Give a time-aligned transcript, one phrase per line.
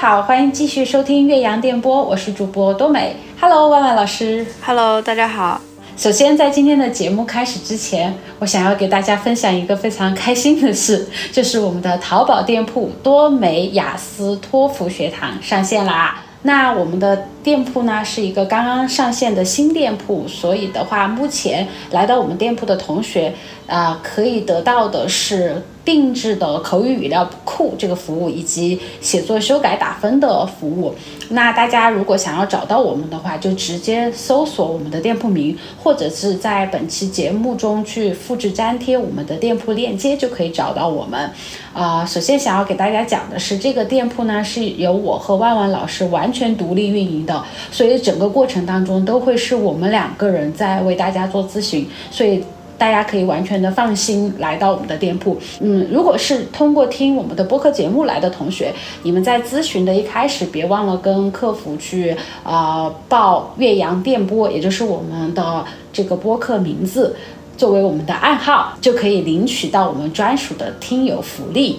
[0.00, 3.14] 好，欢迎继续收听岳阳电波，我是主播多美。
[3.38, 4.46] Hello，万万老师。
[4.64, 5.60] Hello，大家好。
[5.94, 16.22] 首先，在今天的节目开始之前，我想要给大家分享一个非常开心的事， 就是我们的淘宝店铺多美雅思托福学堂上线啦。
[16.44, 23.34] 那我们的店铺呢是一个刚刚上线的新店铺，所以的话，目前来到我们店铺的同学，
[23.66, 30.94] 啊、可以得到的是定制的口语语料库这个服务，以及写作修改打分的服务。
[31.30, 41.28] 那大家如果想要找到我们的话，就直接搜索我们的店铺名，或者是在本期节目中去复制粘贴我们的店铺链接，就可以找到我们。
[41.72, 52.44] 啊、首先想要给大家讲的是，这个店铺呢是由我和万万老师完全独立运营的，所以整个过程当中都会是我们两个人在为大家做咨询，所以。
[52.80, 55.36] 大家可以完全的放心来到我们的店铺。
[55.60, 58.72] 嗯，如果是通过听我们的播客节目来的同学，
[59.02, 67.14] 你们在咨询的一开始，别忘了跟客服去啊、报岳阳电波，也就是我们的这个播客名字。
[67.58, 71.78] 作为我们的暗号，就可以领取到我们专属的听友福利。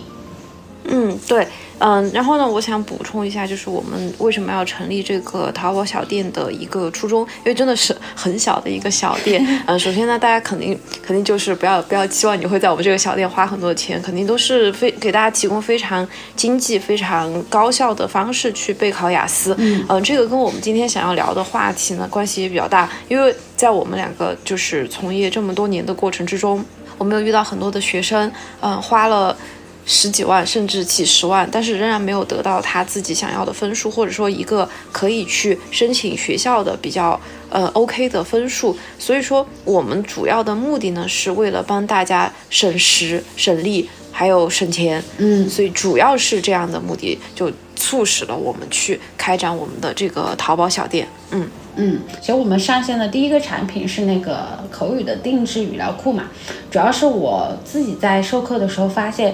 [0.84, 9.46] 嗯，对，嗯，然后呢，我想补充一下，就是我们为什么要成立这个淘宝小店的一个初衷，因为真的是很小的一个小店。
[9.68, 19.56] 嗯， 首先呢，大家肯定肯定就是不要不要期望你会在我们这个小店花很多的钱，肯定都是非给大家提供非常经济、非常高效的方式去备考雅思。
[19.60, 26.66] 嗯，这个跟我们今天想要聊的话题呢关系也比较大，因为在我们两个就是从业这么多年的过程之中，
[26.98, 29.38] 我们有遇到很多的学生，嗯，花了。
[29.86, 38.78] 十几万甚至几十万，但是仍然没有得到他自己想要的分数，或者说一个可以去申请学校的比较呃 OK 的分数。
[39.00, 45.04] 所以说，我们主要的目的呢，是为了帮大家省时、省力，还有省钱。
[45.18, 51.08] 嗯所以主要是这样的目的，就促使了我们去开展我们的这个淘宝小店。
[51.32, 51.50] 嗯。
[51.78, 56.26] 嗯，其实我们上线的第一个产品是那个口语的定制语料库嘛，
[56.70, 59.34] 主要是我自己在授课的时候发现，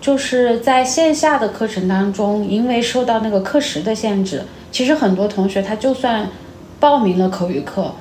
[0.00, 6.28] 就是在线下的课程当中，因为受到那个课时的限制，其实很多同学他就算
[6.80, 7.92] 报名了口语课，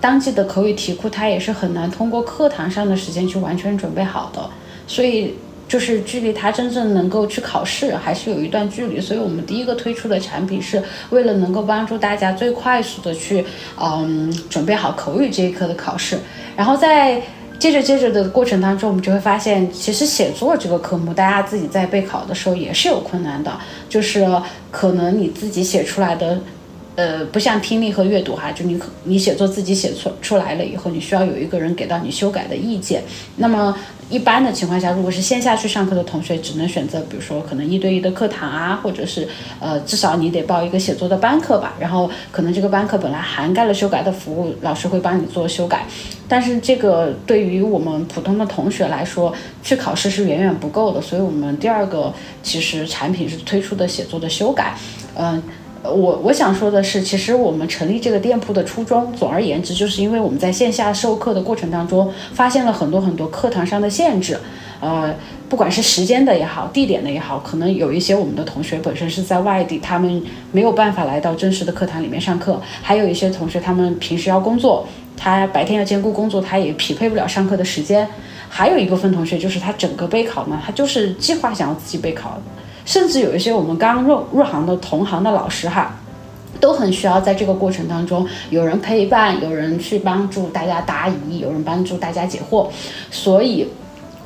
[0.00, 4.48] 当季的口语题库他也是很难通过课堂上的时间去完全准备好的，
[4.86, 5.34] 所以。
[5.70, 13.44] 就是距离他真正能够去考试还是有一段距离，所以我们第一个推出的产品是为了能够帮助大家最快速的去
[13.80, 16.18] 嗯准备好口语这一科的考试，
[16.56, 17.22] 然后在
[17.60, 23.52] 接着接着的过程当中，我们就会发现，其实写作这个科目，大家自己在备考的时候也是有困难的，
[23.86, 24.26] 就是
[24.70, 26.40] 可能你自己写出来的。
[26.96, 33.02] 呃，不像听力和阅读哈，就你可你写作自己写出出来了以后，你需要有一个人给到你修改的意见。
[33.36, 33.74] 那么
[34.10, 39.26] 一般的情况下，如果是线下去上课的同学，只能选择比如说可能一对一的课堂啊，或者是
[39.60, 41.74] 呃至少你得报一个写作的班课吧。
[41.78, 45.86] 然后可能这个班课本来涵盖了修改的服务，老师会帮你做修改。
[46.28, 51.00] 但是这个对于我们普通的同学来说，去考试是远远不够的。
[51.00, 52.12] 所以我们第二个
[52.42, 54.76] 其实产品是推出的写作的修改，
[55.14, 55.42] 嗯、
[55.82, 64.38] 我我想说的是，其实我们成立这个店铺的初衷，总而言之，就是因为我们在线下授课的过程当中，发现了很多很多课堂上的限制，
[64.80, 65.14] 呃，
[65.48, 74.86] 不管是时间的也好，地点的也好，可能有一些我们的同学本身是在外地，他们没有办法来到真实的课堂里面上课，还有一些同学他们平时要工作，
[75.16, 78.06] 他白天要兼顾工作，他也匹配不了上课的时间。
[78.50, 82.38] 还有一部分同学就是他整个备考呢，他就是计划想要自己备考，
[82.90, 85.94] 甚至有一些我们刚入入行的同行的老师哈，
[86.58, 92.66] 都很需要在这个过程当中有人陪伴，有人去帮助大家答疑，有人帮助大家解惑，
[93.12, 93.64] 所以。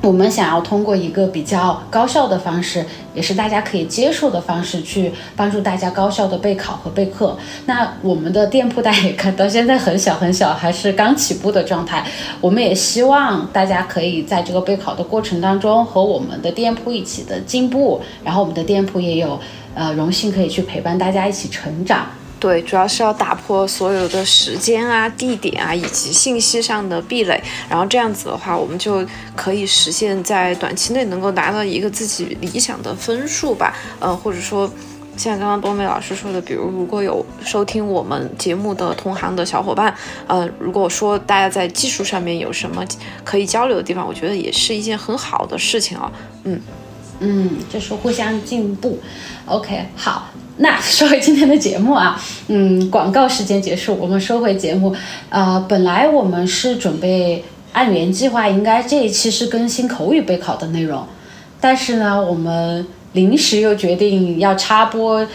[0.05, 2.85] 我们想要通过一个比较高效的方式，
[3.15, 7.35] 也是大家可以接受的方式，去帮助大家高效的备考和备课。
[7.65, 12.05] 那我们的店铺 大家也看到，现在很小很小，还是刚起步的状态。
[12.39, 19.39] 我们也希望大家可以在这个备考的过程当中和我们的店铺一起的进步，然后我们的店铺也有
[19.73, 22.05] 呃荣幸可以去陪伴大家一起成长。
[22.45, 29.03] 对，主要是要打破所有的时间啊、地点啊以及信息上的壁垒，然后这样子的话，我们就
[29.35, 33.75] 可以实现在短期内能够达到一个自己理想的分数吧。
[33.99, 34.69] 呃，或者说，
[35.17, 39.91] 像刚刚多美老师说的，比如如果有收听我们节目的同行的小伙伴，
[40.27, 42.85] 呃，如果说大家在技术上面有什么
[43.23, 46.11] 可以交流的地方，我觉得也是一件很好的事情啊。
[46.43, 46.61] 嗯。
[47.19, 48.99] 嗯，就是互相进步。
[49.45, 54.95] OK，好，那说回今天的节目啊，嗯，广告时间结束，我们说回节目。
[55.29, 61.05] 呃，本来我们是准备按原计划，应该这一期是更新口语备考的内容，
[61.59, 65.25] 但是呢，我们临时又决定要插播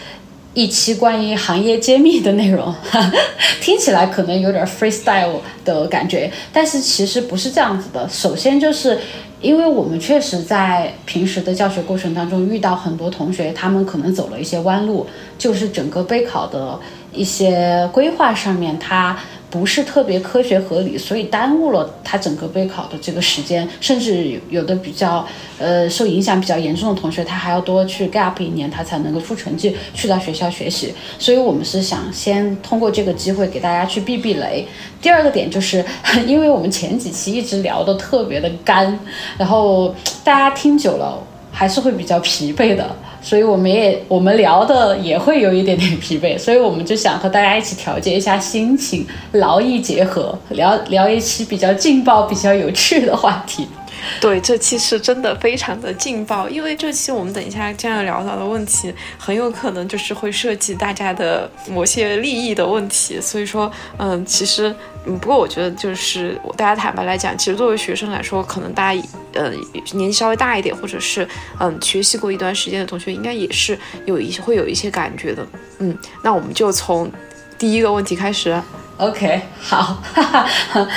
[0.53, 2.73] 一期关于行业揭秘的内容，
[3.61, 8.07] 听起来可能有点 freestyle 的感觉，但是其实不是这样子的。
[8.09, 8.99] 首先就是
[9.41, 15.07] 因为我们确实在平时的教学过程当中遇到很多同学，他们可能走了一些弯路，
[15.37, 16.79] 就是整个备考的
[17.11, 19.17] 一些规划上面，他。
[19.51, 25.27] 不是特别科学合理，所以耽误了他整个备考的这个时间，甚至有的比较
[25.59, 30.93] 呃受影响比较严重的同学，他还要多去 gap 一年，他才能够出成绩去到学校学习。
[31.19, 34.65] 所以我们是想先通过这个机会给大家去避避雷。
[35.01, 35.83] 第二个点就是，
[36.25, 38.97] 因为我们前几期一直聊的特别的干，
[39.37, 39.93] 然后
[40.23, 41.21] 大家听久了
[41.51, 42.95] 还是会比较疲惫的。
[43.21, 53.67] 所以我们也我们聊的也会有一点点疲惫，所以我们就想和大家一起调节一下心情，劳逸结合，聊聊一期比较劲爆、比较有趣的话题。
[54.19, 64.73] 对，这期是真的非常的劲爆，因为这期我们等一下将要聊到的问题，很有可能就是会涉及大家的某些利益的问题，所以说，嗯，其实。
[65.03, 69.01] 嗯，不过我觉得就是大家坦白来讲，其实作为学生来说，可能大家
[69.33, 69.51] 呃
[69.93, 71.27] 年纪稍微大一点，或者是
[71.59, 73.75] 嗯学习过一段时间的同学，应该也是
[74.05, 75.43] 有一些会有一些感觉的。
[75.79, 77.11] 嗯，那我们就从
[77.57, 78.55] 第一个问题开始。
[78.97, 80.21] OK，好，哈
[80.69, 80.87] 哈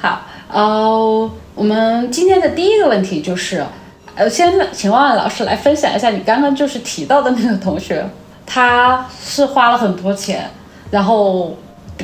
[0.00, 3.64] 好，呃，我们今天的第一个问题就是，
[4.14, 8.08] 呃，先请万万老师来分享一下你刚刚就是提到的那个同学，
[8.46, 10.48] 他是花了很多钱，
[10.90, 11.56] 然后。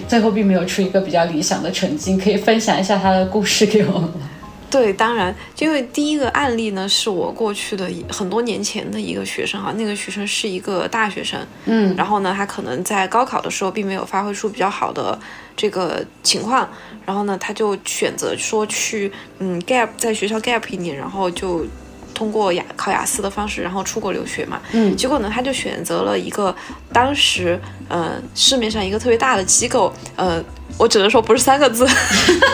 [0.07, 4.30] 最后并没有出一个比较理想的成绩，可以分享一下他的故事给我们吗？
[4.71, 15.19] 对，当然，因为第一个案例呢是我过去的很多年前的一个学生哈，那个学生是一个大学生，嗯，然后呢，他可能在高考的时候并没有发挥出比较好的
[15.57, 16.69] 这个情况，
[17.05, 21.67] 然后呢，他就选择说去嗯 gap 在学校 gap 一年，然后就。
[22.13, 26.55] 通过雅考雅思的方式，然后出国留学嘛，嗯，结果呢，他就选择了一个
[26.93, 27.59] 当时，
[27.89, 30.43] 呃，市面上一个特别大的机构，呃，
[30.81, 31.87] 我只能说不是三个字，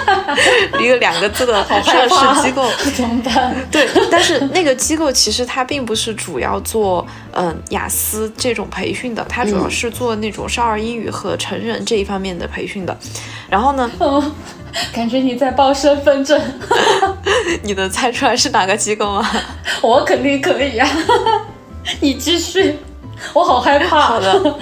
[0.81, 3.55] 一个两个字的上市机构，怎么办？
[3.71, 12.99] 对，但是那个机构其实它并不是主要做，嗯，雅思这种培训的，它主要是做那种少儿英语和成人这一方面的培训的，
[13.49, 13.89] 然后呢？
[14.93, 16.39] 感觉你在报身份证，
[17.63, 19.31] 你能猜出来是哪个机构吗？
[19.81, 20.87] 我肯定可以啊，
[22.01, 22.77] 你继续，
[23.33, 24.01] 我好害怕。
[24.01, 24.59] 好的，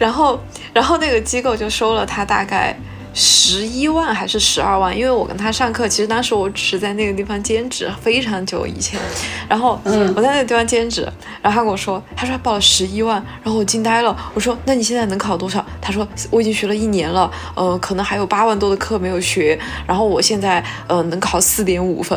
[0.00, 0.40] 然后，
[0.72, 2.76] 然后那个机构就收了他大概。
[3.12, 4.96] 十一万还是十二万？
[4.96, 9.00] 因为我跟他上课，其实当时我只是在那个地方兼职，非常久以前。
[9.48, 11.02] 然后，嗯，我在那个地方兼职，
[11.42, 14.16] 然后他跟我说，他说他报了十一万，然后我惊呆了。
[14.32, 15.66] 我说，那你现在能考多少？
[15.80, 19.58] 他说，我已经学了一年了，呃，可能还有八万多的课没有学，
[19.88, 22.16] 然后我现在呃能考四点五分。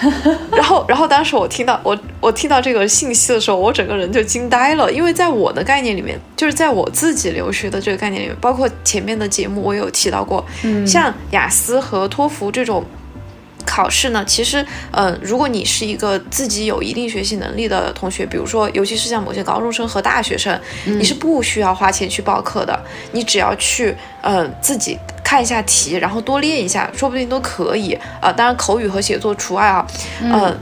[0.52, 12.84] 然后，然后当时我听到我我听到这个信息的时候，我整个人就惊呆了，因为在我的概念里面，就是在我自己留学的这个概念里面，包括前面的节目我有提到过，嗯，像雅思和托福这种
[13.76, 22.80] 考试呢，其实，嗯，如果你是一个自己有一定学习能力的同学，比如说，尤其是像某些高中生和大学生，你是不需要花钱去报课的，
[23.12, 24.98] 你只要去，嗯，自己。
[25.22, 28.32] 看一下题，然后多练一下，说不定都可以啊。
[28.32, 29.86] 当然口语和写作除外啊。
[30.22, 30.56] 嗯，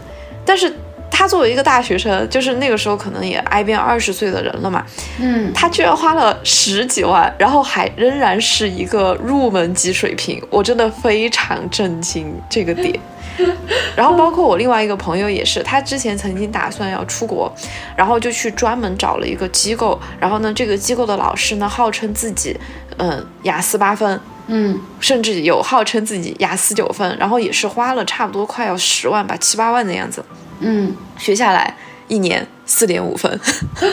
[0.45, 0.75] 但是
[1.15, 4.85] 他作为一个大学生，就是那个时候可能也挨边二十岁的人了嘛。
[5.21, 12.99] 嗯，他居然花了十几万，然后还仍然是一个入门级水平，我真的非常震惊这个点。
[13.97, 17.53] 然后包括我另外一个朋友也是，他之前曾经打算要出国，
[17.97, 22.57] 然后就去专门找了一个机构，然后呢，这个机构的老师呢号称自己，
[22.99, 24.21] 嗯，雅思八分。
[24.47, 30.25] 嗯，甚至有号称自己雅思九分，然后也是花了差不多快要十万吧，七八万的样子。
[30.61, 31.75] 嗯，学下来
[32.09, 33.41] 一年四点五分。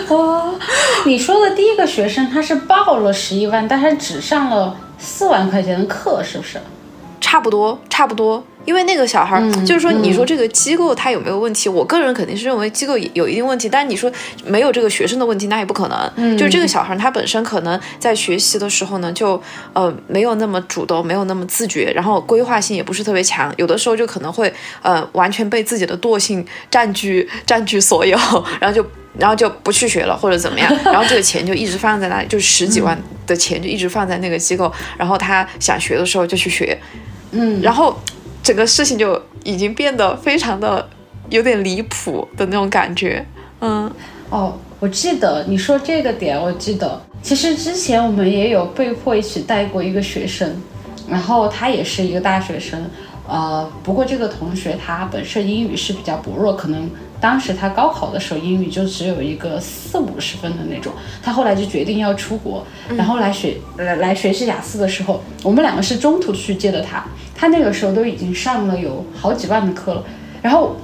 [0.09, 0.53] 哦，
[1.05, 6.59] 你说的第一个学生他是报了十一万，但是只上了四万块钱的课，是不是？
[7.21, 8.43] 差不多，差不多。
[8.63, 11.67] 因为那个小孩儿，就是说，你说这个机构他有没有问题？
[11.67, 13.67] 我个人肯定是认为机构有一定问题。
[13.67, 14.11] 但是你说
[14.45, 16.37] 没有这个学生的问题，那也不可能。
[16.37, 19.41] 就是这个小孩儿他本身可能在学习的时候呢，就
[19.73, 23.51] 呃没有那么主动，没有那么自觉，然后规划性也不是特别强。
[23.57, 28.15] 有的时候就可能会呃完全被自己的惰性占据占据所有，
[28.61, 28.85] 然后就
[29.17, 30.71] 然后就不去学了或者怎么样。
[30.85, 34.71] 然后这个钱就一直放在那里，就是十几万的钱就一直放在那个机构。
[34.99, 36.77] 然后他想学的时候就去学，
[37.31, 37.95] 嗯，然后。
[38.43, 40.89] 整个事情就已经变得非常的
[41.29, 43.23] 有点离谱的那种感觉，
[43.59, 43.89] 嗯，
[44.31, 50.59] 哦，我记得你说这个点，我记得其实之前我们也有被迫一起带过一个学生，
[51.07, 52.83] 然后他也是一个大学生，
[53.27, 56.89] 呃，不过这个同学他本身英语是比较薄弱，可能
[57.21, 60.91] 当时他高考的时候英语就只有一个四五十分的那种。
[61.21, 62.65] 他后来就决定要出国，
[62.97, 67.05] 然后来学来来学习雅思的时候，我们两个是中途去接的他。
[67.35, 70.03] 他那个时候都已经上了有好几万的课了。
[70.41, 70.75] 然后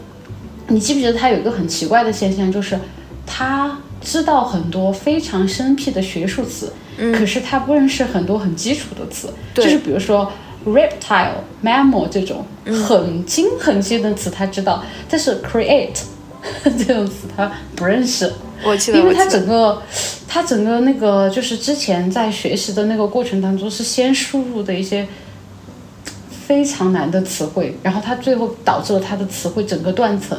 [0.67, 2.79] 你记不记得他有一个很奇怪的现象，就是
[3.25, 6.71] 他知道很多非常生僻的学术词，
[7.17, 10.31] 可是他不认识很多很基础的词，就是比如说。
[10.65, 15.97] reptile、mammal 这种很精很精的词他知道，但是 create
[16.63, 18.31] 这种词他不认识。
[18.63, 19.81] 我记得，因为他整个
[20.27, 25.07] 他整个那个就是之前在学习的那个过程当中是先输入的一些
[26.47, 30.37] 非常难的词汇，然后他最后导致了他的词汇整个断层，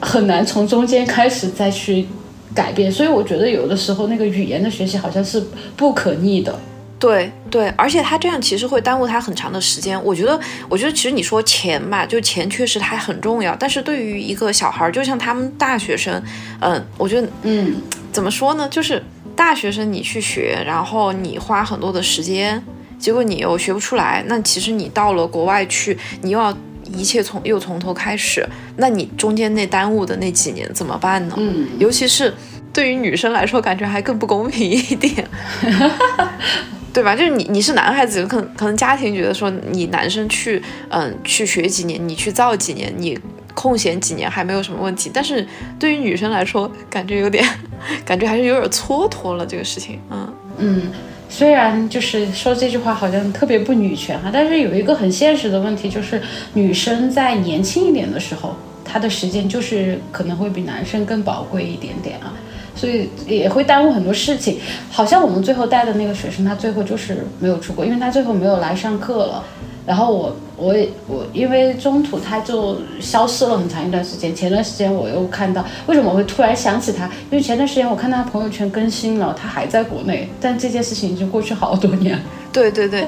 [0.00, 2.06] 很难从中间开始再去
[2.54, 2.90] 改变。
[2.90, 5.44] 所以我觉得有的时候那个语言的学习好像是
[5.76, 6.58] 不可逆的。
[7.00, 10.00] 对对，而且他这样其实会耽误他很长的时间。
[10.04, 10.38] 我觉得，
[10.68, 13.56] 我觉得其实你说钱嘛，就钱确实它很重要。
[13.58, 16.22] 但是对于一个小孩儿，就像他们大学生，
[16.60, 17.76] 嗯，我觉得，嗯，
[18.12, 18.68] 怎么说呢？
[18.68, 19.02] 就是
[19.34, 22.62] 大学生你去学，然后你花很多的时间，
[22.98, 24.22] 结果你又学不出来。
[24.26, 26.54] 那其实你到了国外去，你又要
[26.94, 31.34] 一切从又从头开始，那你中间那耽误的那几年怎么办呢？
[31.38, 32.34] 嗯，尤其是
[32.74, 35.26] 对于女生来说，感觉还更不公平一点。
[36.92, 37.14] 对吧？
[37.14, 43.18] 就是你，你是男孩子，可能可能家庭觉得说你男生去，嗯，去学几年，你去造几年，你
[43.54, 45.10] 空闲几年还没有什么问题。
[45.12, 45.46] 但是
[45.78, 47.44] 对于女生来说，感觉有点，
[48.04, 49.98] 感觉还是有点蹉跎了这个事情。
[50.10, 50.82] 嗯嗯，
[51.28, 56.20] 虽然就是说这句话好像特别不女权哈，但是有一个很现实的问题，就是
[56.54, 62.34] 女生在年轻一点的时候，她的时间就是可能会比男生更宝贵一点点啊。
[62.80, 64.58] 所以也会耽误很多事情，
[64.90, 69.44] 好像我们最后带的那个学生，他最后就是没有出国，因为他最后没有来上课了。
[69.86, 74.34] 然后我我也我因为中途他就消失了很长一段时间。
[74.34, 77.04] 前段时间我又看到，为什么我会突然想起他？
[77.30, 82.18] 因为前段时间我看到他朋友圈更新了，他还在国内，但这件事情已经过去好多年。
[82.52, 83.06] 对 对对，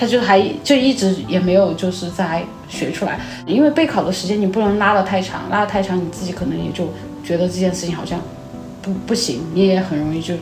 [0.00, 6.88] 他就还就一直也没有就是在学出来，因为备考的时间你不能拉得太长，拉得太长你自己可能也就
[7.22, 8.18] 觉得这件事情好像。
[8.82, 10.34] 不不行，你也很容易就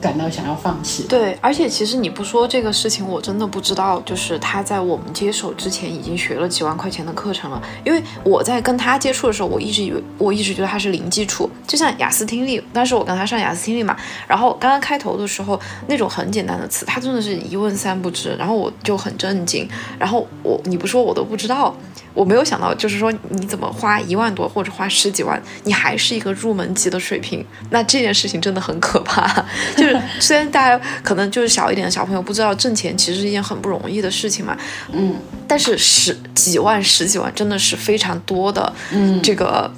[0.00, 1.02] 感到想要放弃。
[1.08, 7.60] 对，而且其实你不说这个事情，我真的不知道，就是他在我们接手之前已经学了几万块钱的课程了。
[7.84, 12.62] 因为我在跟他接触的时候，我一直以为，我一直觉得他是零基础，就像雅思听力。
[12.72, 13.96] 当时我跟他上雅思听力嘛，
[14.28, 19.68] 然后刚刚开头的时候，那种很简单的词，他真的是一问三不知，然后我就很震惊。
[19.98, 21.74] 然后我你不说我都不知道。
[22.14, 29.26] 我没有想到，就是说你怎么花一万多或者花十几万，你还是一个入门级的水平，那这件事情真的很可怕。
[29.76, 34.56] 就是虽然大家可能就是小一点的小朋友不知道挣钱其实是一件很不容易的事情嘛，
[34.92, 35.14] 嗯，
[35.46, 39.70] 但是十几万、十几万真的是非常多的，嗯，这个。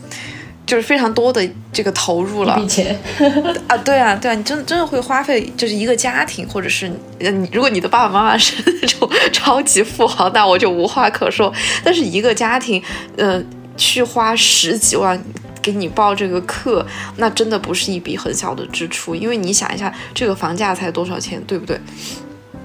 [0.71, 2.97] 就是非常多的这个投入了，一笔钱
[3.67, 11.53] 啊，对啊，对啊，你真真的会花费，就是一个家庭，或者是你，如果你的爸爸妈妈是那种 超级富豪，那我就无话可说。
[11.83, 12.81] 但是一个家庭，
[13.17, 13.43] 呃，
[13.77, 15.21] 去花十几万
[15.61, 16.87] 给你报这个课，
[17.17, 21.81] 那真的不是一笔很小的支出，因为你想一下，这个房价才多少钱，对不对？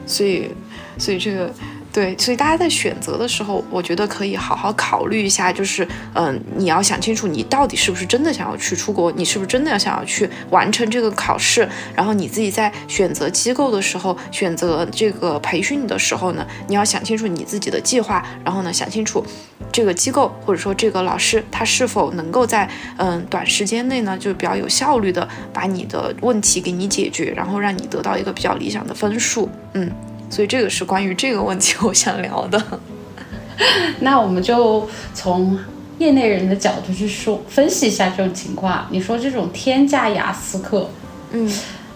[0.06, 0.48] 所以，
[1.00, 1.52] 所以这个。
[1.96, 19.26] 对，所以大家在选择的时候，我觉得可以好好考虑一下，就是，嗯，你要想清楚，你到底是不是真的想要去出国，你是不是真的要想要去完成这个考试，然后你自己在选择机构的时候，选择这个培训的时候呢，你要想清楚你自己的计划，然后呢，想清楚
[19.72, 29.90] 这个机构或者说这个老师他是否能够在嗯短时间内呢，就比较有效率的把你的问题给你解决，然后让你得到一个比较理想的分数，嗯。
[30.30, 32.62] 所以这个是关于这个问题 我想聊的，
[34.02, 35.58] 那我们就从
[35.98, 38.86] 业内人的角度去说分析一下这种情况。
[38.90, 40.90] 你说这种天价雅思课，
[41.32, 41.50] 嗯，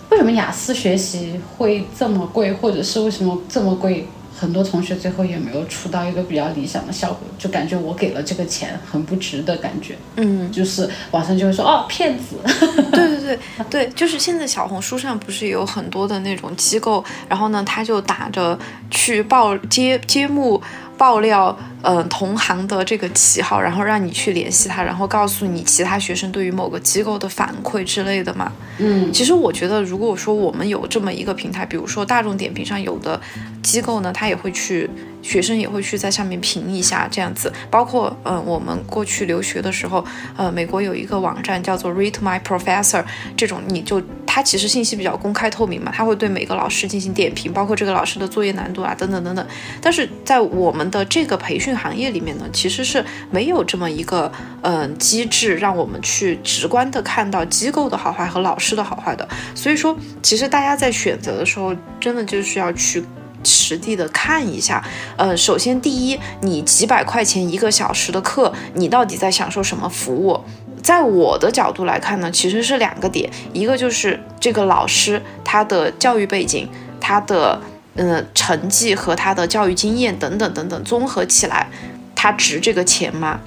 [0.09, 4.07] 为什么雅思学习会这么贵，或者是为什么这么贵？
[4.39, 9.97] 很多同学最后也没有出到一个比较理想的效果，就感觉我给了这个钱很不值的感觉。
[10.15, 12.37] 嗯，就是网上就会说哦骗子。
[12.93, 18.57] 对对对对，就是现在小红书上不是有很多的那种机构，然后呢他就打着
[18.89, 20.61] 去报揭揭幕。
[20.99, 28.51] 爆料，嗯，同行的这个旗号，然后让你去联系他，然后告诉你其他学生对于某个机构的反馈之类的嘛。
[28.79, 33.19] 嗯，其实我觉得，如果说我们有这么一个平台，比如说大众点评上有的
[33.63, 34.89] 机构呢，他也会去，
[35.21, 37.49] 学生也会去在上面评一下这样子。
[37.71, 40.03] 包括，嗯，我们过去留学的时候，
[40.35, 43.05] 呃，美国有一个网站叫做 Read My Professor，
[43.37, 44.01] 这种你就。
[44.31, 49.43] 它其实信息比较公开透明嘛，它会对每个老师进行点评，包括这个老师的作业难度啊，等等等等。
[49.81, 54.31] 但是在我们的这个培训行业里面呢，其实是没有这么一个
[54.61, 59.27] 嗯机制，让我们去直观的看到机构的好坏和老师的好坏的。
[59.55, 63.03] 所以说，其实大家在选择的时候，真的就是要去。
[63.41, 64.83] 实地的看一下，
[65.15, 70.37] 呃，首先第一，你几百块钱一个小时的课，你到底在享受什么服务？
[70.81, 76.67] 在我的角度来看呢，其实是两个点，一个就是这个老师他的教育背景、
[76.99, 77.61] 他的
[77.95, 81.69] 嗯成绩和他的教育经验等等等等综合起来，
[82.15, 83.39] 他值这个钱吗？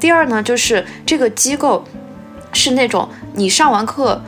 [0.00, 1.84] 第二呢，就是这个机构
[2.52, 4.22] 是那种你上完课。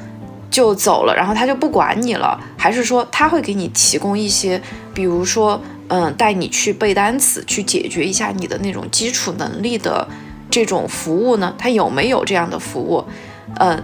[0.51, 4.63] 就走了，然后他就不管你了，还是说他会给你提供一些，
[4.95, 10.07] 比如说，嗯，带你去背单词，去解决一下你的那种基础能力的
[10.55, 11.53] 这种服务呢？
[11.59, 13.05] 他有没有这样的服务？
[13.59, 13.83] 嗯，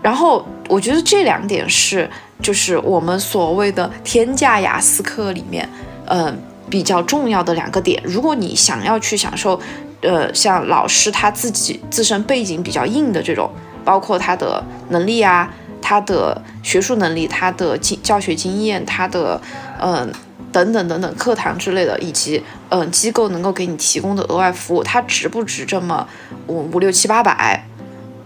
[0.00, 2.08] 然后我觉得这两点是，
[2.40, 5.68] 就是我们所谓的天价雅思课里面，
[6.06, 6.40] 嗯，
[6.70, 8.02] 比较重要的两个点。
[8.02, 9.60] 如果你想要去享受，
[10.00, 13.50] 呃，像老师他自己自身背景比较硬的这种，
[13.84, 15.52] 包括他的能力啊。
[15.82, 19.40] 他的学术能力、他的经教学经验、他的
[19.80, 20.12] 嗯
[20.52, 26.06] 等等等等课堂之类的，以及嗯机构能够给你提供的额外服务，它值不值这么
[26.46, 27.64] 五五六七八百？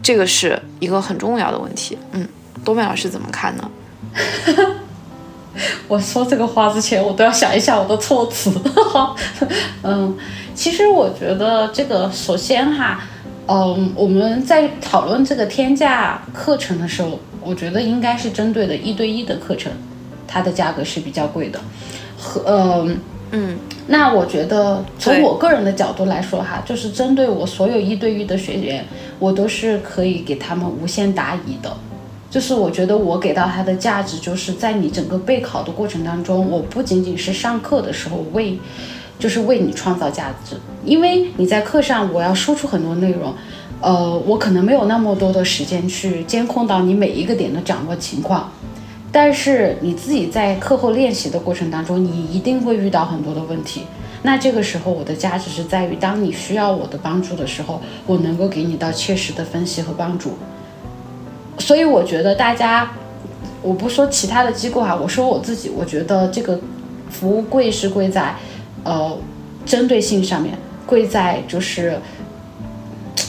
[0.02, 1.96] 这个是一个很重要的问题。
[2.12, 2.28] 嗯，
[2.64, 3.70] 多美老师怎么看呢？
[5.88, 8.52] 我说这个话之前，我都要想一下我的措辞。
[9.82, 10.16] 嗯，
[10.54, 13.00] 其实我觉得这个首先哈，
[13.46, 17.18] 嗯，我们在讨论这个天价课程的时候。
[17.46, 19.70] 我觉得应该是针对的一对一的课程，
[20.26, 21.60] 它的价格是比较贵的，
[22.24, 22.88] 和呃
[23.32, 28.84] 嗯，那我觉得从我个人的角度来说哈，就是针对我所有一对一的学员，
[29.18, 31.76] 我都是可以给他们无限答疑的，
[32.30, 38.58] 就是我觉得我给到他的价值，就是在你整个备考的过程当中，我不仅仅是上课的时候为，
[39.18, 43.34] 就是为你创造价值，因为你在课上我要输出很多内容。
[43.80, 48.50] 呃，我可能没有那么多的时间去监控到你每一个点的掌握情况，
[49.14, 53.82] 但是你自己在课后练习的过程当中，你一定会遇到很多的问题。
[54.22, 60.32] 那这个时候，我的价值是在于，当你需要我的帮助的时候，我能够给你到切实的分析和帮助。
[61.60, 62.90] 所以我觉得大家，
[63.62, 66.58] 我不说其他的机构哈，我说我自己，我觉得这个
[67.08, 68.34] 服务贵是贵在，
[68.82, 69.16] 呃，
[69.64, 72.00] 针对性上面，贵在就是。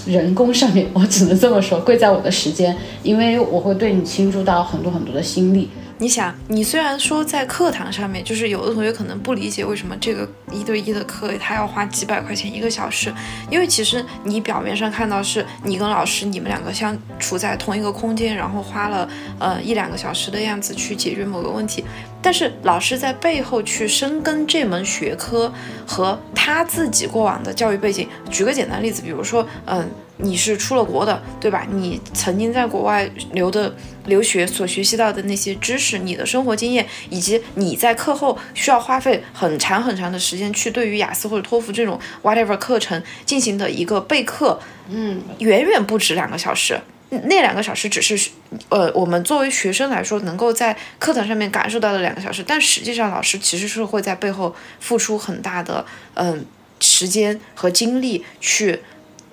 [0.05, 5.69] 人工上面，我只能这么说，贵在我的时间，因为我会对你倾注到很多很多的心力。
[5.97, 13.13] 你想，你虽然说在课堂上面，就是有的同学可能不理解为什么这个一对一的课他要花几百块钱一个小时，
[13.49, 19.07] 因为其实你表面上看到是你跟老师你们两个相处在同一个空间，然后花了
[19.39, 21.85] 呃一两个小时的样子去解决某个问题，
[22.21, 25.51] 但是老师在背后去深耕这门学科
[25.87, 28.09] 和他自己过往的教育背景。
[28.29, 29.89] 举个简单例子，比如说，嗯。
[30.17, 31.67] 你是出了国的，对吧？
[31.69, 33.75] 你曾经在国外留的
[34.05, 44.57] 留学所学习到的那些知识，你的生活经验，以及你在课后需要花费很长很长的时间去对于雅思或者托福这种 whatever 课程进行的一个备课，
[44.89, 46.79] 嗯，远远不止两个小时。
[47.09, 48.29] 那两个小时只是，
[48.69, 56.45] 呃，我们作为学生来说，能够在课堂上面感受到的两个小时，但实际上老师其实是会在背后付出很大的，嗯，
[56.79, 58.79] 时间和精力去。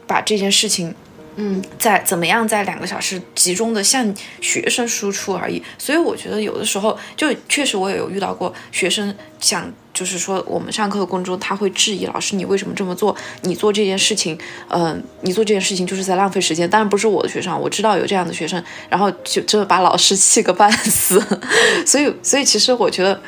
[0.07, 0.95] 把这件事情，
[1.37, 5.63] 嗯，在怎么样在两个小时集中的向学生输出而已。
[5.79, 13.17] 所以我觉得有的时候就确实我也有遇到过学生想，就是说我们上课的过程中他会质疑老师你为什么这么做？
[13.43, 14.39] 你做这件事情，
[14.69, 16.69] 嗯，你做这件事情就是在浪费时间。
[16.69, 21.23] 当然不是我的学生，我知道有这样的学生，然后就真的把老师气个半死。
[21.87, 23.21] 所以，所以其实我觉得。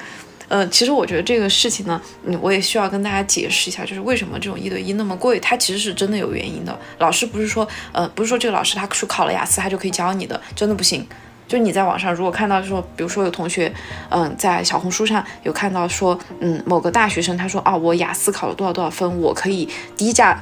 [0.54, 6.78] 嗯，其实我觉得这个事情呢，嗯，我也需要跟大家解释一下，就是为什么这种一对一那么贵，它其实是真的有原因的。
[6.98, 11.04] 老师不是说，呃，不是说这个老师他去考了雅思，他就可以教你的，真的不行。
[11.48, 13.74] 就你在网上如果看到说，比如说有同学，
[14.10, 20.40] 嗯，在小红书上有看到说，嗯，某个大学生他说，啊，我雅思考了多少多少分，我可以低价。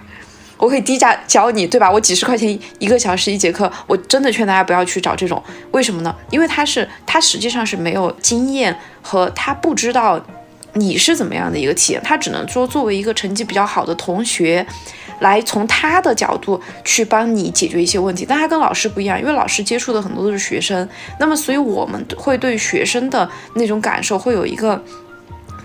[0.63, 1.91] 我可以低价教你，对吧？
[1.91, 5.43] 我几十块钱一个小时一节课，我真的劝大家不要去找这种。
[5.73, 6.15] 为什么呢？
[6.31, 10.25] 因为他是他实际上是没有经验和他不知道
[10.75, 14.65] 你是怎么样的一个体验，他只能说作为一个成绩比较好的同学，
[15.19, 18.25] 来从他的角度去帮你解决一些问题。
[18.29, 24.81] 但他跟老师不一样，因为老师接触的很多都是学生，那么所以我们会对学生的那种感受会有一个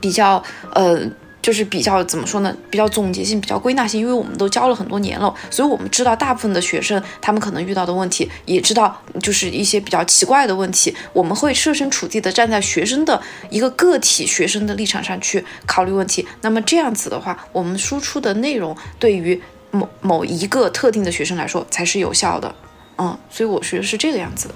[0.01, 1.07] 比较呃。
[1.47, 2.53] 就是比较怎么说呢？
[2.69, 16.27] 比较总结性、比较归纳性，因为我们都教了很多年了，所以我们知道大部分的学生他们可能遇到的问题，也知道就是一些比较奇怪的问题，我们会设身处地的站在学生的一个个体学生的立场上去考虑问题。
[16.41, 22.53] 那么这样子的话，我们输出的内容对于某某一个特定的学生来说才是有效的。
[22.97, 24.49] 嗯，所以我觉得是这个样子。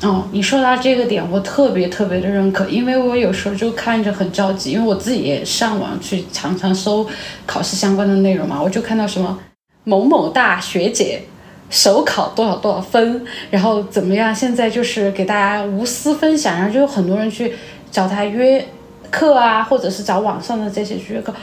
[0.00, 7.04] 哦，你说到这个点，我特别特别的认可，因为我有时候就看着很着急，因为我自己也上网去常常搜
[7.44, 9.36] 考试相关的内容嘛，我就看到什么
[9.82, 11.22] 某某大学姐
[11.68, 17.52] 首考多少多少分，然后怎么样，现在就是给大家无私分享，然后就有很多人去
[17.90, 18.64] 找他约
[19.10, 21.34] 课啊，或者是找网上的这些去约课，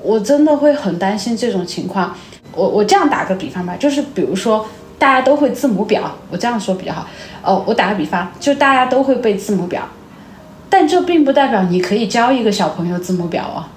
[0.00, 2.16] 我真的会很担心这种情况。
[2.54, 4.64] 我我这样打个比方吧，就是比如说。
[5.04, 7.06] 大家都会字母表，我这样说比较好。
[7.42, 9.82] 哦，我打个比方，就大家都会背字母表，
[10.70, 13.68] 但这并不代表你可以教一个小朋友字母表哦。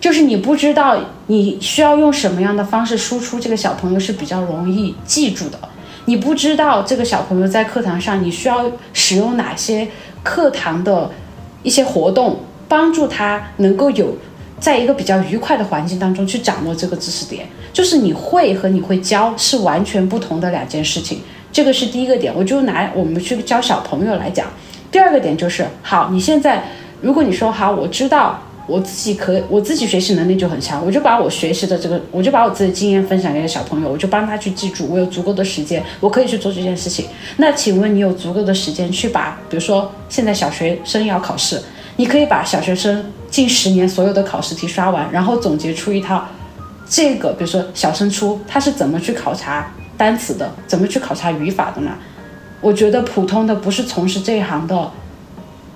[0.00, 0.96] 就是你不知道
[1.28, 5.56] 你需要用什么样的方式输出，这个小朋友是比较容易记住的。
[6.06, 9.86] 你不知道这个小朋友在课堂上你需要使用哪些
[10.24, 11.08] 课堂的
[11.62, 14.16] 一些活动，帮助他能够有。
[14.62, 21.20] 在一个比较愉快的环境当中去掌握这个知识点，就是你会和你会教是完全不同的两件事情。
[21.50, 24.46] 这个是第一个点，我就拿我们去教小朋友来讲。
[24.92, 26.62] 第二个点就是，好，你现在
[27.00, 37.06] 如果你说好，我知道我自己可我自己学习能力就很强，我就把我学习的这个，我就把我自己的经验分享给小朋友，我就帮他去记住，我有足够的时间，我可以去做这件事情。
[37.38, 41.60] 那请问你有足够的时间去把，比如说现在小学生要考试。
[41.96, 46.24] 你可以把小学生近十年所有的考试题刷完，然后总结出一套，
[46.88, 51.92] 这个比如说小升初他是怎么去考察单词的，怎么去考察语法的呢？
[52.60, 54.90] 我觉得普通的不是从事这一行的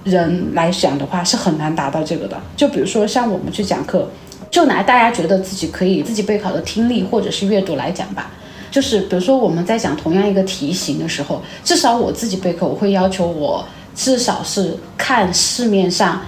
[0.05, 2.41] 人来讲的话，是很难达到这个的。
[2.57, 4.09] 就比如说像我们去讲课，
[4.51, 8.31] 就拿大家觉得自己可以自己备考的听力或者是阅读来讲吧，
[8.71, 13.65] 就是比如说我们在讲同样一个题型的时候，至少我自己备课，我会要求我。
[13.97, 16.21] 至少是看市面上，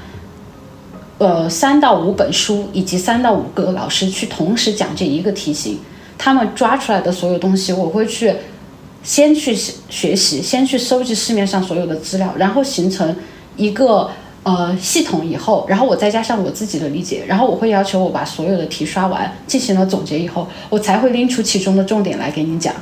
[1.19, 5.79] 呃，三到五本书以及三到五个老师去同时讲这一个题型，
[6.17, 8.35] 他们抓出来的所有东西，我会去
[9.03, 9.55] 先去
[9.91, 13.15] 学习，先去收集市面上所有的资料，然后形成
[13.57, 14.11] 一个
[14.45, 22.75] 呃系统以后，然后我再加上我自己的理解，然后我会要求我把所有的题刷完，进行了总结以后，我才会拎出其中的重点来给你讲。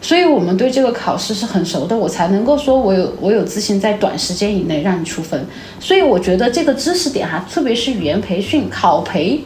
[0.00, 5.44] 所以，我们对这个考试是很熟的，我才能够说，我有我有自信在短时间以内让你出分。
[5.80, 9.42] 所以，我觉得这个知识点哈，特别是语言培训考培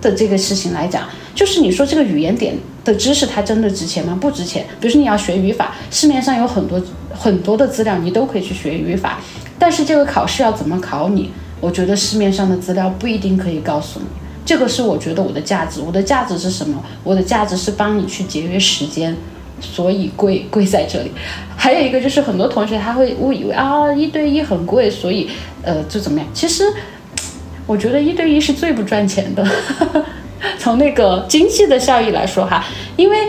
[0.00, 4.16] 的这个事情来讲，就是你说这个语言点的知识，它真的值钱吗？
[4.18, 4.64] 不值钱。
[4.80, 6.80] 比如说你要学语法，市面上有很多
[7.12, 9.20] 很多的资料，你都可以去学语法。
[9.58, 11.30] 但是这个考试要怎么考你？
[11.60, 14.06] 我觉得市面上的资料不一定可以告诉你。
[14.46, 15.82] 这个是我觉得我的价值。
[15.82, 16.82] 我的价值是什么？
[17.04, 19.14] 我的价值是帮你去节约时间。
[19.60, 21.10] 所以贵贵在这里，
[21.56, 25.28] 还有一个就是很多同学他会误以为啊一对一很贵，所以
[25.62, 26.26] 呃就怎么样？
[26.32, 26.64] 其实
[27.66, 29.46] 我觉得一对一是最不赚钱的，
[30.58, 32.64] 从那个经济的效益来说哈，
[32.96, 33.28] 因为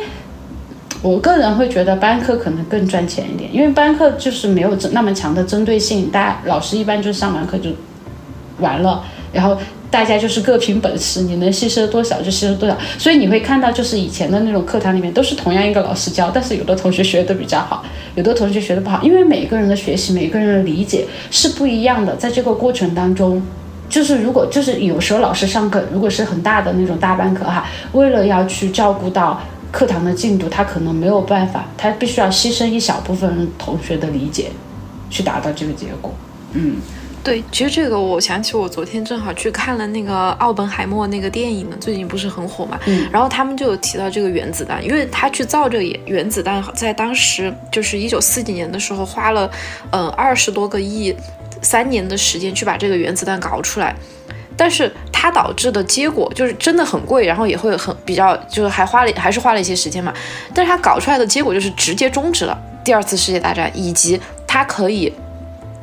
[1.01, 7.69] 我个人会觉得班课可能更赚钱一点，因为班课就是没有那么强的针对性，大家老师一般就上完课就
[8.59, 9.57] 完了，然后。
[9.91, 12.75] 大家就是各凭本事，你能吸收多少就吸收多少。
[12.97, 17.83] 所以你会看到，就是以前的那种课堂里面都是同样一个老师教，但是有的同学学的比较好，
[18.15, 22.15] 有的同学学的不好，因为每个人的学习、每个人的理解是不一样的。
[22.15, 23.41] 在这个过程当中，
[23.89, 29.41] 就是如果就是有时候老师上课，如果是很大的那种大班课哈，为了要去照顾到
[29.73, 34.51] 课堂的进度，他可能没有办法，他必须要牺牲一小部分同学的理解，
[35.09, 36.13] 去达到这个结果。
[36.53, 36.77] 嗯。
[37.23, 42.79] 对，其实这个我想起我昨天正好去看了那个奥本海默那个电影呢，最近不是很火嘛。
[42.87, 43.07] 嗯。
[43.11, 49.49] 然后他们就有提到这个原子弹，因为他去造这个原子弹，在当时就是一九四几年的时候，花了
[49.91, 51.15] 嗯二十多个亿，
[51.61, 53.95] 三年的时间去把这个原子弹搞出来。
[54.57, 60.11] 但是它导致的结果就是真的很贵，然后也会很比较，就是还花了还是花了一些时间嘛。
[60.55, 65.13] 但是它搞出来的结果就是直接终止了第二次世界大战，以及它可以。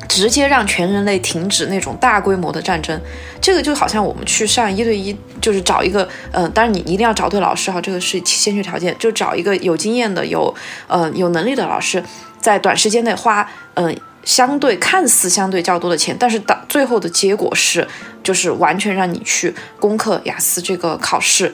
[0.09, 2.99] 直接让全人类停止那种大规模的战争，
[3.39, 10.53] 这个就好像我们去上一对一，就是找一个，嗯，当然你一定要找对老师哈，这个是先决条件，就找一个有经验的、有，
[10.87, 12.03] 嗯，有能力的老师，
[12.41, 13.95] 在短时间内花，嗯，
[14.25, 17.87] 相对看似相对较多的钱，但是到最后的结果是，
[18.23, 21.53] 就是完全让你去攻克雅思这个考试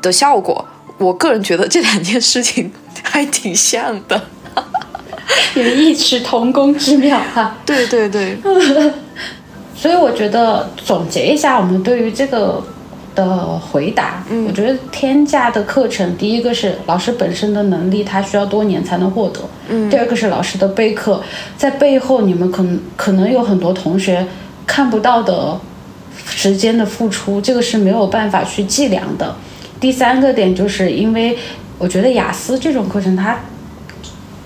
[0.00, 0.66] 的效果。
[0.96, 4.28] 我个人觉得这两件事情还挺像的。
[5.54, 8.36] 有异曲同工之妙哈，对对对，
[9.74, 12.62] 所以我觉得总结一下，我们对于这个
[13.14, 19.40] 的回答，我觉得天价的课程，第一个是老师本身的能力，他需要多年才能获得；
[19.88, 21.22] 第二个是老师的备课，
[21.56, 24.26] 在背后你们可能可能有很多同学
[24.66, 25.58] 看不到的
[26.26, 29.34] 时间的付出，这个是没有办法去计量的。
[29.78, 31.36] 第三个点就是因为
[31.78, 33.38] 我觉得雅思这种课程，它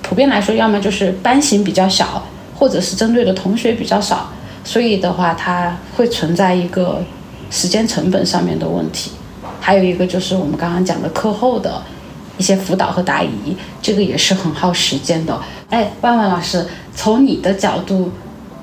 [0.08, 2.22] 普遍来说，要么就是班型比较小，
[2.56, 4.30] 或者是针对的同学比较少，
[4.64, 7.02] 所以的话，它会存在一个。
[7.50, 9.10] 时间成本上面的问题，
[9.58, 11.82] 还有一个就是我们刚刚讲的课后的
[12.36, 15.40] 一些辅导和答疑，这个也是很耗时间的。
[15.70, 18.12] 哎，万万老师，从你的角度，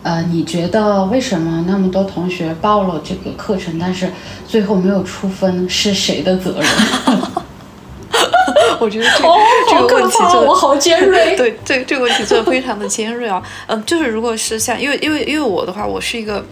[0.04, 4.08] 呃，你觉得为什么那么多同学报了这个课程，但是
[4.48, 6.70] 最后没有出分，是谁的责任？
[8.82, 11.36] 我觉得这这个问题真的我好尖锐。
[11.38, 13.42] 对，这这个问题真的非常的尖锐啊。
[13.68, 16.46] 嗯，就是如果是像，因为因为因为我的话，我是一个。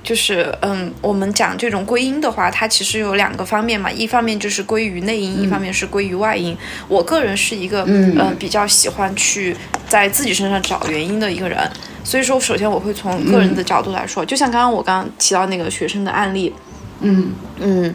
[0.00, 6.56] 就是嗯，我们讲这种归因的话，它其实有两个方面嘛，一方面就是归于内因，一方面是归于外因。
[6.86, 9.54] 我个人是一个嗯比较喜欢去
[9.86, 11.58] 在自己身上找原因的一个人，
[12.04, 16.54] 所以说首先我会从个人的角度来说，就像刚刚我刚刚提到那个学生的案例，
[17.00, 17.94] 嗯嗯，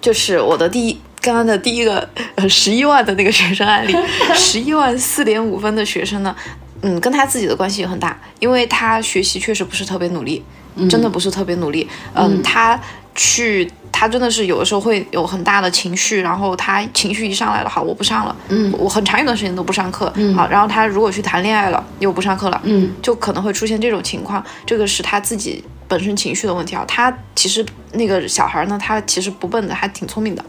[0.00, 3.96] 就是我的第一刚刚的第一个呃十一万的那个学生案例，
[4.34, 6.36] 十一万四点五分的学生呢，
[6.82, 10.44] 嗯，跟他自己的关系也很大，因为他学习确实不是特别努力。
[10.88, 12.80] 真的不是特别努力，嗯，他
[13.14, 26.84] 去，他真的是有的时候会有很大的情绪，然后他情绪一上来了，好，我不上了，嗯，我很长一段时间都不上课，嗯，好，然后他如果去谈恋爱了，又不上课了，嗯，就可能会出现这种情况，这个是他自己本身情绪的问题啊。
[26.88, 30.44] 他其实那个小孩呢，他其实不笨的，还挺聪明的。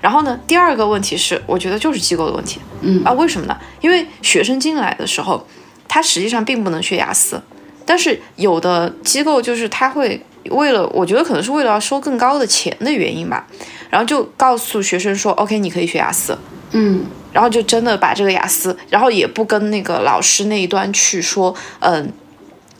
[0.00, 3.56] 然后呢，第二个问题是，我觉得就是机构的问题，嗯啊，为什么呢？
[3.80, 5.46] 因为学生进来的时候，
[5.86, 7.42] 他实际上并不能学雅思。
[7.84, 13.46] 但是有的机构就是他会为了，我觉得可能是为了要收更高的钱的原因吧，
[13.90, 16.36] 然后就告诉学生说，OK，你可以学雅思，
[16.72, 22.12] 嗯，然后就真的把这个雅思，然后也不跟那个老师那一端去说，嗯。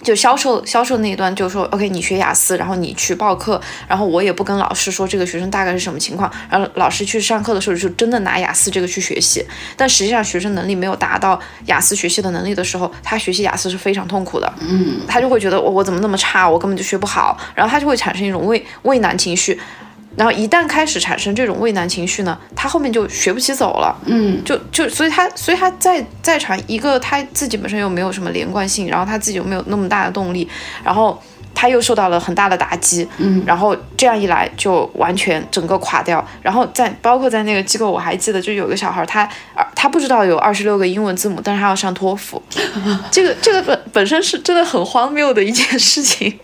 [0.03, 9.45] 就销售销售那一端就说，OK，你学雅思，然后你去报课，然后我也不跟老师说这个学生大概是什么情况，然后老师去上课的时候就真的拿雅思这个去学习，
[9.77, 19.61] 但实际上学生能力没有达到雅思学习的能力的时候，他学习雅思是非常痛苦的，嗯，他就会觉得我我怎么那么差，我根本就学不好，然后他就会产生一种畏畏难情绪。
[20.19, 23.97] 然后一旦开始产生这种畏难情绪呢，他后面就学不起走了。
[24.07, 30.49] 嗯，就就所以他所以他在在场一个他自己本身又没有什么连贯性，然后他自己又没有那么大的动力，
[30.83, 31.23] 然后
[31.55, 33.09] 他又受到了很大的打击。
[33.19, 36.27] 嗯，然后这样一来就完全整个垮掉。
[36.43, 39.29] 然后在包括在那个机构，我还记得就有个小孩，他
[39.77, 42.43] 他不知道有二十六个英文字母，但是他要上托福。
[43.13, 46.41] 这个这个本本身是真的很荒谬的一件事情，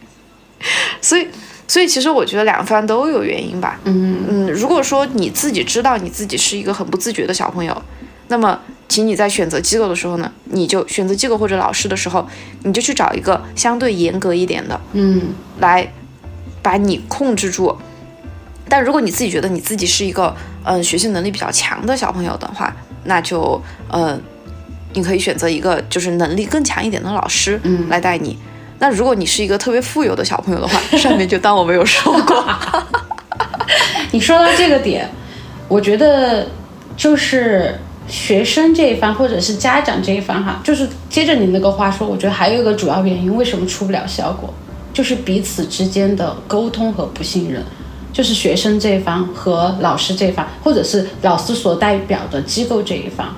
[1.00, 1.26] 所以。
[1.66, 3.80] 所以其实我觉得两方都有原因吧。
[3.84, 7.82] 嗯嗯，如果说你自己知道你自己是一个很不自觉的小朋友，
[8.28, 12.26] 那么请你在选择机构的时候呢，你就选择机构或者老师的时候，
[12.62, 15.20] 你就去找一个相对严格一点的，嗯，
[15.58, 15.90] 来
[16.62, 17.76] 把你控制住。
[18.68, 22.74] 但如果你自己觉得你自己是一个嗯学习能力比较强的小朋友的话，
[23.04, 24.18] 那就呃，
[24.94, 28.38] 你可以选择一个就是能力更强一点的老师嗯来带你。
[28.78, 32.44] 那如果你是一个特别富有的小朋友的话， 上面就当我没有说过。
[34.10, 35.10] 你说到这个点，
[35.68, 36.46] 我觉得
[36.96, 44.52] 就是学生这一方或者是家长这一方哈，就是接着你那个话说，我觉得还有一个主要原因，为什么出不了效果，
[44.92, 47.62] 就是彼此之间的沟通和不信任，
[48.12, 53.34] 就是学生这一方和老师这一方，或者是老师所代表的机构这一方，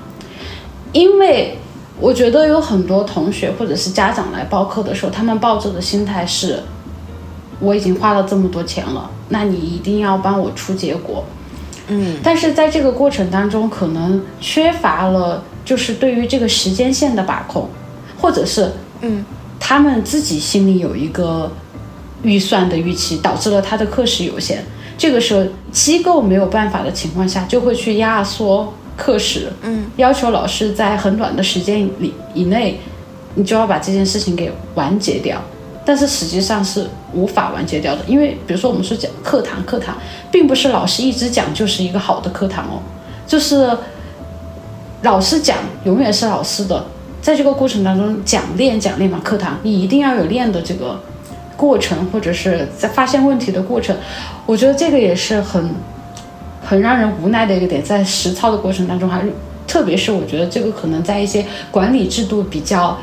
[0.93, 1.57] 因为。
[1.99, 6.63] 我觉得有很多同学或者是家长来报课的时候，他们抱着的心态是：
[7.59, 11.25] 我已经花了这么多钱了，那你一定要帮我出结果。
[11.89, 17.69] 嗯，但是在这个过程当中，可能缺乏了就是对于这个时间线的把控，
[18.21, 19.25] 或者是嗯，
[19.59, 21.51] 他们自己心里有一个
[22.23, 24.65] 预算的预期，导致了他的课时有限。
[24.99, 28.73] 这个时候机构没有办法的情况下，就会去压缩。
[28.97, 32.81] 课时，嗯，要求老师在很短的时间里以内，
[33.35, 35.41] 你就要把这件事情给完结掉。
[35.85, 39.97] 但是实际上是无法完结掉的，因为比如说我们说讲课堂，课堂
[40.33, 42.83] 并不是老师一直讲就是一个好的课堂哦，
[43.27, 43.71] 就是
[45.03, 46.85] 老师讲永远是老师的，
[47.23, 50.99] 在这个过程当中讲练讲练嘛，课堂你一定要有练的这个
[51.57, 53.97] 过程，或者是在发现问题的过程，
[54.45, 55.71] 我觉得这个也是很。
[56.67, 59.33] 很让人无奈的一个点，在实操的过程当中，还是
[59.67, 62.99] 特别是我觉得这个可能在一些管理制度比较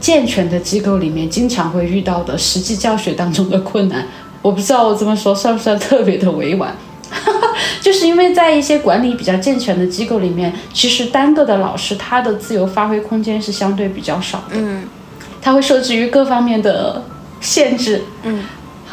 [0.00, 4.04] 健全的机构里面，经常会遇到的实际教学当中的困难。
[4.42, 6.74] 我不知道我这么说算不算特别的委婉。
[7.80, 14.84] 就是因为在一些管理比较健全的机构里面，其实单个的老师他的自由发挥空间是相对比较少的，嗯
[15.40, 17.02] 他会受制于各方面的
[17.40, 18.42] 限制，嗯。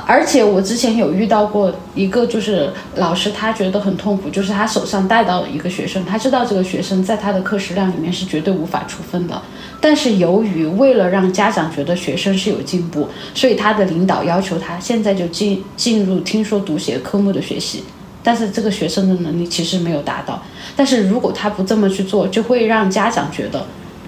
[0.05, 9.41] 而且我之前有遇到过一个，就是老师他觉得很痛苦，就是他手上带到了一个学生，他知道这个学生在他的课时量里面是绝对无法出分的，
[9.79, 17.83] 但是由于为了让家长觉得学生是有进步，所以他的领导要求他现在就进进入听说读写科目的学习，
[18.23, 20.41] 但是这个学生的能力其实没有达到，
[20.75, 23.65] 但是如果他不这么去做，就会让家长觉得。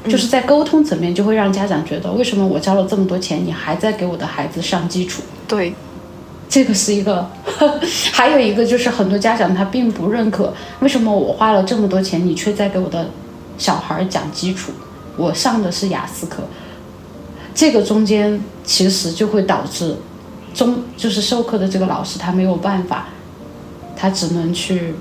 [0.07, 5.23] 就是在沟通层面，就会让家长觉得，为什么我交了这么多钱，你还在给我的孩子上基础？
[5.47, 5.73] 对，
[6.49, 7.29] 这个是一个，
[8.11, 13.09] 还有一个就是很多家长他并不认可，为什么我花了这么多钱，你却在给我的
[13.57, 14.71] 小孩讲基础？
[15.15, 16.43] 我上的是雅思课，
[17.55, 19.95] 这个中间其实就会导致
[20.53, 23.07] 中就是授课的这个老师他没有办法，
[23.95, 24.95] 他只能去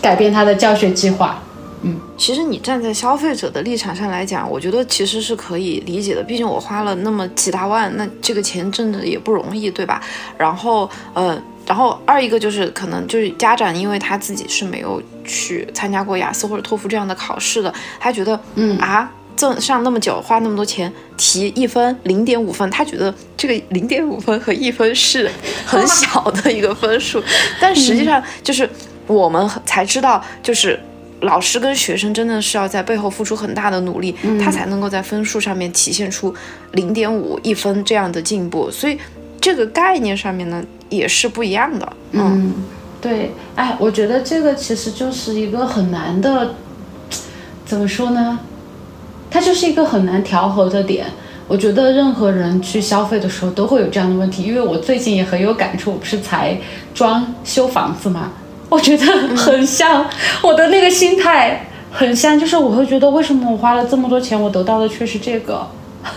[0.00, 1.42] 改变他的教学计划。
[1.84, 6.22] 嗯，其实你站在消费者的立场上来讲，我觉得其实是可以理解的。
[6.22, 10.00] 毕竟我花了那么几大万，那这个钱挣的也不容易，对吧？
[10.38, 25.28] 然后，呃，然后二一个就是可能就是家长，因为他自己是没有去参加过雅思或者托福这样的考试的，他觉得，嗯啊，挣上那么久，花那么多钱，提一分零点五分，他觉得这个零点五分和一分是
[25.66, 27.20] 很小的一个分数，
[27.60, 28.70] 但实际上就是
[29.08, 30.78] 我们才知道，就是。
[31.22, 36.34] 老师跟学生真的是要在背后付出很大的努力，他才能够在分数上面体现出
[36.72, 38.98] 零点五一分这样的进步，所以
[39.40, 41.92] 这个概念上面呢也是不一样的。
[42.12, 42.52] 嗯，
[43.00, 46.54] 对，哎，我觉得这个其实就是一个很难的，
[47.64, 48.38] 怎么说呢？
[49.30, 51.06] 它就是一个很难调和的点。
[51.48, 56.58] 我觉得任何人去消费的时候都会有这样的问题，因为我最近也很有感触，我不是才
[56.94, 58.32] 装修房子嘛。
[58.72, 59.04] 我觉得
[59.36, 60.08] 很像
[60.42, 65.68] 我的那个心态，很像，就是我会觉得为什么我花了这么多钱，我得到的却是这个。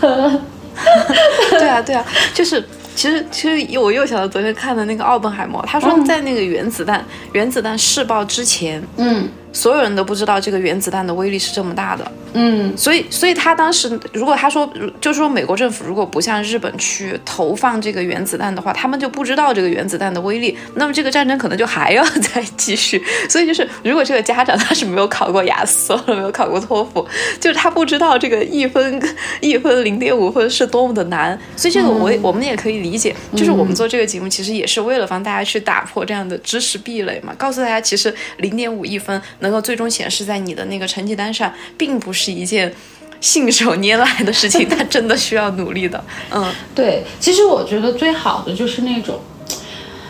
[1.50, 2.64] 对啊，对啊，就是
[2.94, 9.28] 其实其实我又想到昨天看的那个奥本海默，他说在那个原子弹原子弹试爆之前，嗯。
[9.56, 23.02] 所有人都不知道这个原子弹的威力是这么大的，嗯，所以，所以他当时如果他说，就是说美国政府如果不向日本去投放这个原子弹的话，他们就不知道这个原子弹的威力，那么这个战争可能就还要再继续。
[23.30, 27.06] 所以就是，如果这个家长他是没有考过雅思或者没有考过托福，
[27.40, 29.02] 就是他不知道这个一分
[29.40, 31.38] 一分零点五分是多么的难。
[31.56, 39.18] 所以这个我我们也可以理解，就是我们做这个节目其实也是为了帮大家去打破这样的知识壁垒嘛，告诉大家其实零点五一分。
[39.46, 42.72] 能够最终显示在你的那个成绩单上，并不是一件
[43.20, 46.02] 信手拈来的事情，它真的需要努力的。
[46.32, 49.20] 嗯，对，其实我觉得最好的就是那种，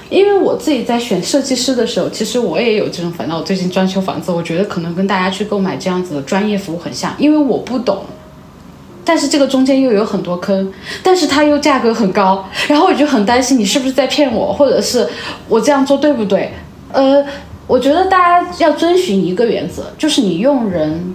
[0.09, 3.37] 因为我自己在选设计师的时候，其实我也有这种烦恼。
[3.39, 8.05] 我最近装修房子，我觉得可能跟大家去购买这样子的专业服务很像，因为我不懂，
[9.05, 10.73] 但是这个中间又有很多坑，
[11.03, 15.07] 但是它又价格很高，然后我就很担心你是不是在骗我，或者是
[15.47, 16.53] 我这样做对不对？
[16.93, 17.25] 呃。
[17.67, 21.15] 我觉得大家要遵循一个原则，就是你用人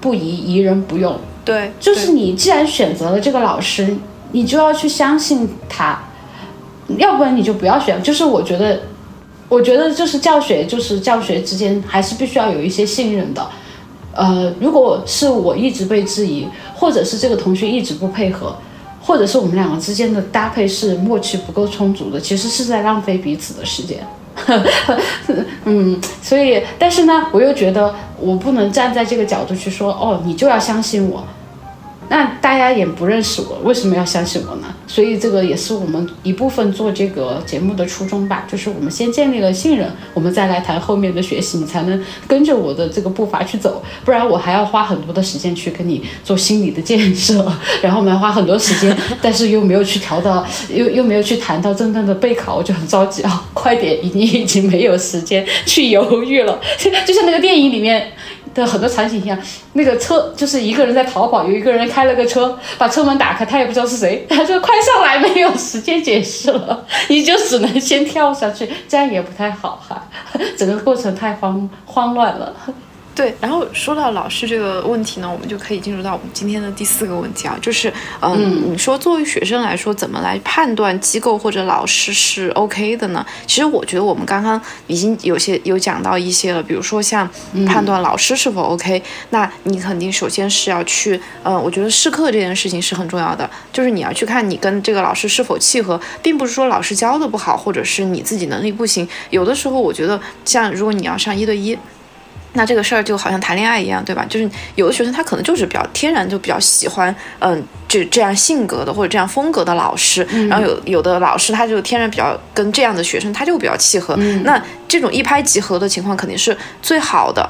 [0.00, 1.18] 不疑，疑人不用。
[1.44, 3.96] 对，就是你既然选择了这个老师，
[4.32, 5.98] 你就要去相信他，
[6.98, 8.00] 要不然你就不要选。
[8.02, 8.80] 就是我觉得，
[9.48, 13.44] 我觉得就是教学，就是教学之间还是必须要有一些信任的。
[14.12, 18.54] 呃，如果是我一直被质疑，或者是这个同学一直不配合，
[19.00, 24.06] 或者是我们两个之间的搭配是默契不够充足的，其实是在浪费彼此的时间。
[25.64, 31.22] 嗯，所以，但是呢，我又觉得我不能站在这个角度去说，哦，你就要相信我。
[32.08, 34.66] 那大家也不认识我，为什么要相信我呢？
[34.88, 47.46] 所以这个也是我们一部分做这个节目的初衷吧，就是我们先建立了信任，我们再来谈后面的学习，你才能跟着我的这个步伐去走，不然我还要花很多的时间去跟你做心理的建设，
[47.82, 56.58] 然后我们要花很多时间，但是又没有去调到，又又没有去谈到真正的备考，我就很着急啊，快点，你已经没有时间去犹豫了，
[57.06, 58.10] 就像那个电影里面。
[58.64, 59.38] 的很多场景一样，
[59.72, 70.04] 那个车就是一个人在逃跑，有一个人开了个车，把车门打开，他也不知道是谁， 他说快上来，没有时间解释了， 你就只能先跳下去，这样也不太好哈，
[70.56, 72.54] 整个过程太慌慌乱了。
[73.18, 83.26] 对，然后说到老师这个问题呢，我们就可以进入到我们今天的第四个问题啊，就是，嗯，你说作为学生来说，怎么来判断机构或者老师是 OK 的呢？
[83.44, 87.28] 其实我觉得我们刚刚已经有些有讲到一些了，比如说像
[87.66, 101.76] 判断老师是否 OK，那你肯定首先是要去，呃，我觉得试课这件事情是很重要的，就是你要去看你跟这个老师是否契合，并不是说老师教的不好，或者是你自己能力不行，有的时候我觉得像如果你要上一对一。
[102.54, 104.24] 那这个事儿就好像谈恋爱一样，对吧？
[104.28, 110.26] 就是有的学生他可能就是比较天然就比较喜欢，嗯，就这样性格的或者这样风格的老师。
[110.48, 114.16] 然后有有的老师他就天然比较跟这样的学生他就比较契合。
[114.44, 117.48] 那这种一拍即合的情况肯定是最好的，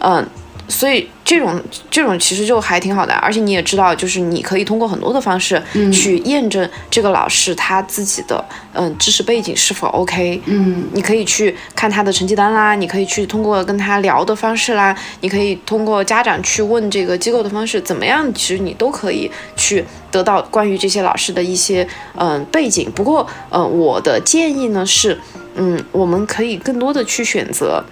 [0.00, 0.26] 嗯。
[0.68, 1.60] 所以这种
[1.90, 5.60] 这种其实就还挺好的，而且你也知道，就是你可以通过很多的方式
[5.90, 8.44] 去验证这个老师他自己的
[8.74, 10.40] 嗯知识背景是否 OK。
[10.44, 22.90] 嗯，你可以去看他的成绩单啦，你可以去通过跟他聊的方式啦，你可以通过家长去问这个机构的方式，怎么样，其实你都可以去得到关于这些老师的一些嗯背景。
[22.94, 25.18] 不过呃，我的建议呢是，
[25.54, 27.82] 嗯，我们可以更多的去选择。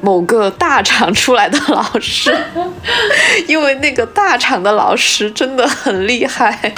[0.00, 2.34] 某个大厂出来的老师，
[3.46, 6.72] 因为那个大厂的老师真的很厉害，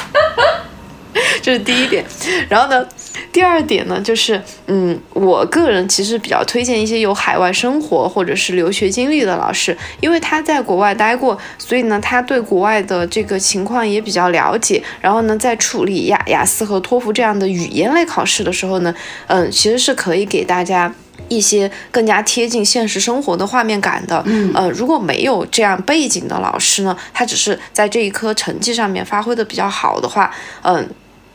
[1.43, 2.05] 这是第一点。
[2.49, 2.87] 然后呢，
[3.33, 14.83] 第二点呢，就是嗯，我个人其实比较推荐一些有海外生活或者是留学经历的老师，因为他在国外待过，所以呢，他对国外的这个情况也比较了解。
[15.01, 18.95] 然后呢，在处理雅雅思和托福这样的语言类考试的时候呢，
[19.29, 20.93] 嗯，其实是可以给大家。
[21.37, 30.30] 一些更加贴近现实生活的画面感的，嗯，呃，如果没有这样背景的老师呢，他只是在这一科成绩上面发挥的比较好的话，
[30.62, 30.87] 嗯，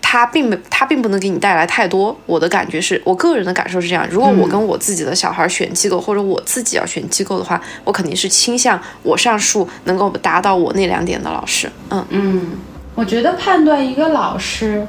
[0.01, 2.15] 他并没他并不能给你带来太多。
[2.25, 11.69] 我的感觉是我个人的感受是这样，如果我跟我自己的小孩选机构，或者我自己要选机构的话，我肯定是倾向我上述能够达到我那两点的老师。
[11.89, 12.51] 嗯嗯，
[12.95, 14.85] 我觉得判断一个老师，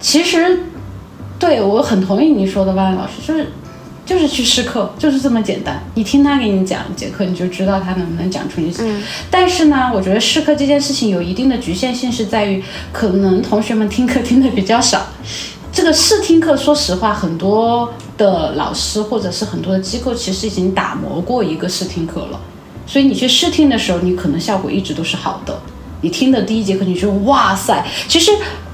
[0.00, 0.64] 其实
[1.38, 3.46] 对我很同意你说的，万老师就是。
[4.04, 5.82] 就是去试课，就是这么简单。
[5.94, 8.82] 你听他给你讲一节课，你就知道他能不能讲出一些。
[9.30, 15.06] 但是呢，我觉得试课这件事情有一定的局限性，是在于可能同学们听课听的比较少。
[15.72, 22.40] 这个试听课，说实话，很多的老师或者是很多的机构其实已经打磨过一个试听课了。
[22.86, 25.56] 所以你去试听的时候，你可能效果一直都是好的。
[26.00, 28.32] 你听的第一节课，你就哇塞，其实。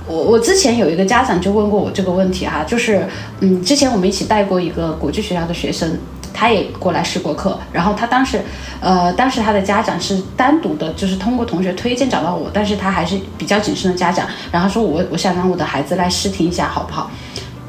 [0.09, 3.07] 我我之前有一个家长就问过我这个问题哈，就是
[3.41, 5.99] 嗯，之前我们一起带过一个国际学校的学生，
[6.33, 8.41] 他也过来试过课，然后他当时，
[8.81, 17.11] 呃，当时他的家长是单独的，就是通过同学推荐找到我，但是他还是比较谨慎的家长，然后说我我想让我的孩子来试听一下好不好？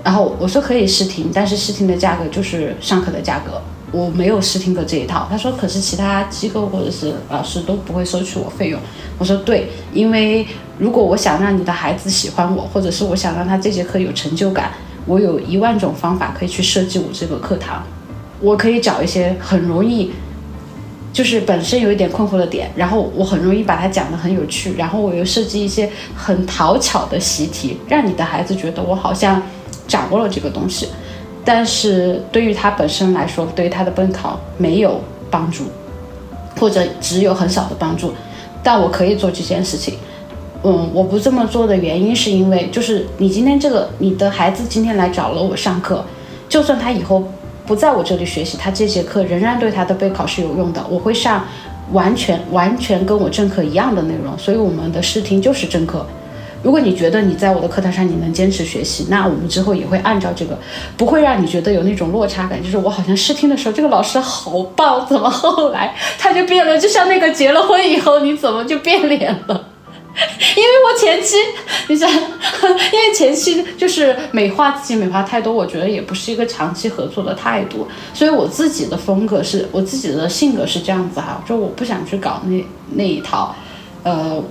[0.01, 3.61] 然后我说可以试听，但是试听的价格就是上课的价格。
[3.91, 8.79] 我没有试听课这一套，他说，可是其他机构或者是老师都不会收取我费用。
[9.17, 10.45] 我说对，因为
[10.77, 14.71] 如果我想让你的孩子喜欢我，或者是我想让他这节课有成就感，
[15.05, 17.83] 我有一万种方法可以去设计我这个课堂。
[18.39, 20.11] 我可以找一些很容易，
[21.11, 29.41] 就是本身有一点困惑的点，然后我很容易把它讲得很有趣，然后我又设计一些很讨巧的习题，让你的孩子觉得我好像
[29.87, 30.87] 掌握了这个东西。
[31.49, 35.63] 但是对于他本身来说，对于他的备考没有帮助，
[36.59, 38.13] 或者只有很少的帮助。
[38.61, 39.95] 但我可以做这件事情。
[40.61, 46.05] 嗯，我不这么做的原因是因为，就是你今天这个你的孩子今天来找了我上课，
[46.47, 47.23] 就算他以后
[47.65, 50.85] 不在我这里学习，他这节课仍然对他的备考是有用的。
[50.87, 51.43] 我会上
[51.93, 56.05] 完全完全跟我正课一样的内容，所以我们的试听就是正课。
[56.61, 60.57] 如果你觉得你在我的课堂上你能坚持学习，那我们之后也会按照这个，
[60.97, 62.61] 不会让你觉得有那种落差感。
[62.61, 66.77] 就是我好像试听的时候，这个老师好棒，怎么后来他就变了？
[66.77, 69.69] 就像那个结了婚以后，你怎么就变脸了？
[70.57, 71.37] 因为我前期，
[71.87, 77.87] 你想， 因为前期就是美化自己美化太多，我觉得也不是一个长期合作的态度。
[78.13, 83.55] 所以我自己的风格是我自己的性格是这样子哈，就我不想去搞那那一套，
[84.03, 84.43] 呃。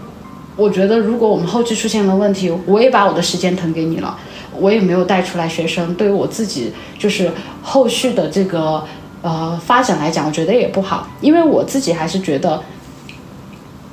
[0.59, 4.19] 我觉得，如果我们后期出现了问题，我也把我的时间腾给你了，
[4.59, 7.31] 我也没有带出来学生，对于我自己就是
[7.63, 8.83] 后续的这个
[9.23, 12.61] 呃发展来讲，我觉得也不好，因为我自己还是觉得，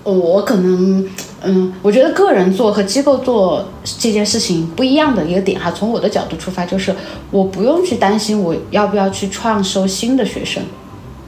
[0.03, 1.07] 我可能
[1.43, 3.63] 嗯，我觉得个人做和机构做
[3.99, 6.95] 这件事情不一样的一个点哈，从我的角度出发，就是
[7.29, 10.63] 我不用去担心我要不要去创收新的学生，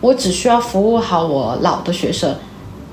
[0.02, 2.34] 我只需要服务好我老的学生。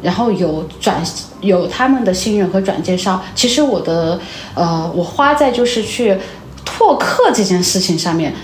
[0.04, 1.02] 然后有转
[1.40, 4.20] 有他们的信任和转介绍，其实我的
[4.54, 6.14] 呃，我花在就是去
[6.62, 8.34] 拓客这件事情上面，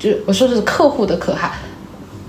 [0.00, 1.52] 就我说的是客户的客哈，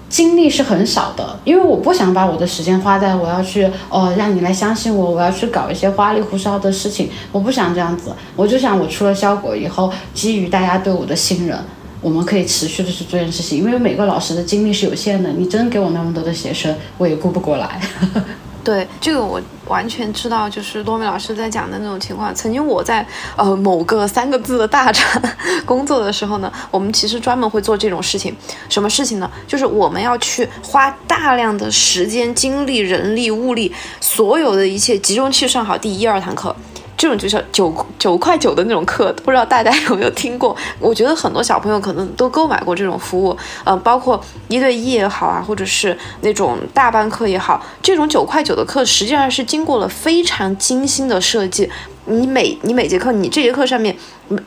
[0.07, 11.57] 精力是很少的，因为我不想把我的时间花在我要去哦让你来相信我，我要去搞一些花里胡哨的事情，我不想这样子，我就想我出了效果以后，基于大家对我的信任，
[11.99, 17.82] 我们可以持续的去做这件事情，因为每个老师的精力是有限的，你真给我那么多的学生，我也顾不过来。
[18.68, 22.36] 对这个我完全知道，就是多美老师在讲的那种情况。
[22.36, 23.07] 曾经我在
[23.38, 25.22] 呃某个三个字的大厂
[25.63, 28.36] 工作的时候呢，我们其实专门会做这种事情。
[28.68, 29.32] 什么事情呢？
[29.47, 36.53] 就是我们要去花大量的时间、精力、人力、物力，所有的一切集中去上好第一二堂课。
[36.98, 40.56] 这种就是九九块九的那种课，不知道大家 有没有听过？
[40.80, 51.70] 我觉得很多小朋友可能都购买过这种服务，嗯，包括一对一也好啊，或者是那种大班课也好，这种九块九的课实际上是经过了非常精心的设计。
[52.06, 53.95] 你每你每节课，你这节课上面，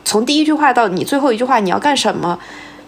[0.03, 2.37] 从第一句话到你最后一句话，你要干什么？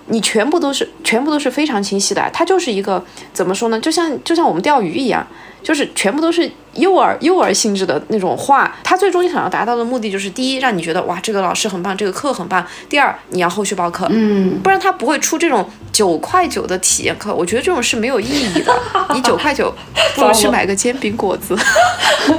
[0.08, 2.30] 你全部都是全部都是非常清晰的。
[2.34, 3.80] 它就是一个怎么说呢？
[3.80, 5.26] 就像就像我们钓鱼一样。
[5.64, 17.34] 就是全部都是幼儿幼儿性质的那种话，他最终想要达到的目的就是：第一，让你觉得哇，这个老师很棒，这个课很棒；第二，你要后续报课，嗯，不然他不会出这种九块九的体验课。
[17.34, 18.78] 我觉得这种是没有意义的。
[19.14, 19.74] 你九块九，
[20.18, 21.58] 不如去买个煎饼果子。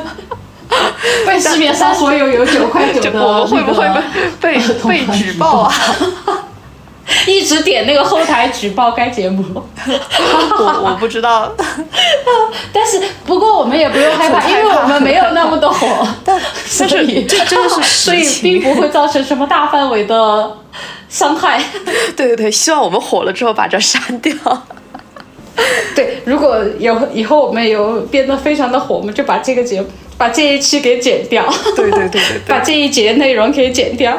[1.27, 3.89] 被市面上所有有九块九的， 我们会不会
[4.39, 5.73] 被被被举报啊？
[7.29, 9.45] 一直点那个后台举报该节目，
[9.87, 11.53] 我我不知道，
[12.73, 15.87] 但是不过我们也不用害怕，因为我们没有那么的火，
[16.25, 16.41] 但
[16.79, 20.57] 但是这真的是所以并不会造成什么大范围的
[21.09, 21.63] 伤害。
[22.17, 24.35] 对对对，希望我们火了之后把这删掉。
[25.95, 29.85] 对，如果有以后我们有变得非常的火，我们就把这个节
[30.17, 31.45] 把这一期给剪掉。
[31.77, 34.19] 对对对对，把这一节内容给剪掉。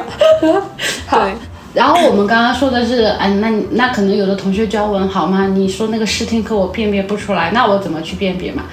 [1.08, 1.28] 好。
[1.76, 5.48] 然后我们刚刚说的是，哎，那那可能有的同学教文好吗？
[5.48, 8.64] 你说那个试听课我辨别不出来，那我怎么去辨别嘛？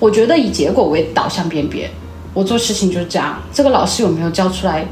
[0.00, 1.88] 我觉得以结果为导向辨别，
[2.34, 3.40] 我做事情就是这样。
[3.52, 4.84] 这个老师有没有教出来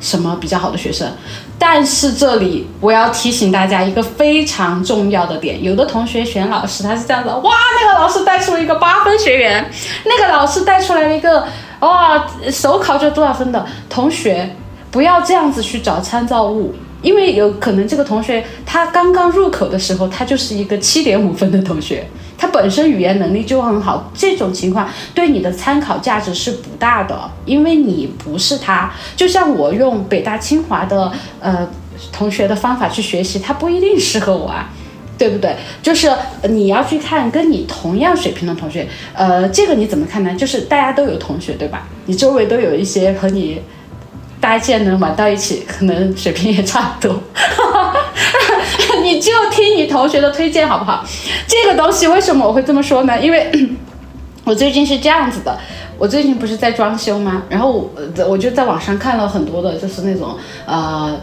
[0.00, 1.10] 什么比较好的学生？
[1.58, 9.70] 但是这里我要提醒大家一个非常重要的点，有的同学选老师他是这样子，哇，那个老师带出了一个八分学员，
[10.04, 11.46] 那个老师带出来了一个，
[11.80, 14.54] 哇，首考就多少分的同学。
[14.92, 28.92] 不要这样子去找参照物，因为有可能这个同学他刚刚入口的时候，他就是一个七点五分的同学，他本身语言能力就很好，这种情况对你的参考价值是不大的，因为你不是他。
[29.16, 31.66] 就像我用北大清华的呃
[32.12, 34.68] 同学的方法去学习，他不一定适合我啊，
[35.16, 35.56] 对不对？
[35.82, 36.12] 就是
[36.50, 40.34] 你要去看跟你同样水平的同学，呃，这个你怎么看呢？
[40.34, 41.88] 就是大家都有同学，对吧？
[42.04, 43.58] 你周围都有一些和你。
[44.42, 47.22] 大家既然能玩到一起，可能水平也差不多。
[49.04, 51.04] 你就听你同学的推荐好不好？
[51.46, 53.16] 这个东西为什么我会这么说呢？
[53.20, 53.52] 因为
[54.42, 55.56] 我最近是这样子的，
[55.96, 57.44] 我最近不是在装修吗？
[57.48, 57.90] 然后我
[58.28, 60.36] 我就在网上看了很多的，就是那种
[60.66, 61.16] 呃。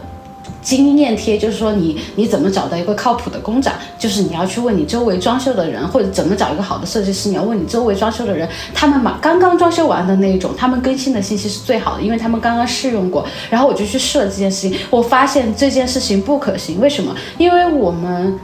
[0.70, 13.26] 经验贴就是说你你怎么找到一个靠谱的工长，就是你要去问你周围装修的人，或者怎么找一个好的设计师，你要问你周围装修的人，他们嘛刚刚装修完的那一种，他们更新的信息是最好的，因为他们刚刚试用过。
[13.49, 16.80] 然后我就去试了这件事情，我发现这件事情不可行。
[16.80, 17.15] 为什么？
[17.39, 18.39] 因为我们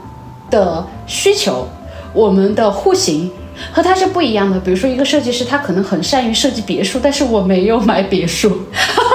[0.50, 1.68] 的需求，
[2.12, 3.30] 我们的户型
[3.70, 4.58] 和他是不一样的。
[4.58, 8.62] 比如说一个设计师，他可能很善于设计别墅，但是我没有买别墅，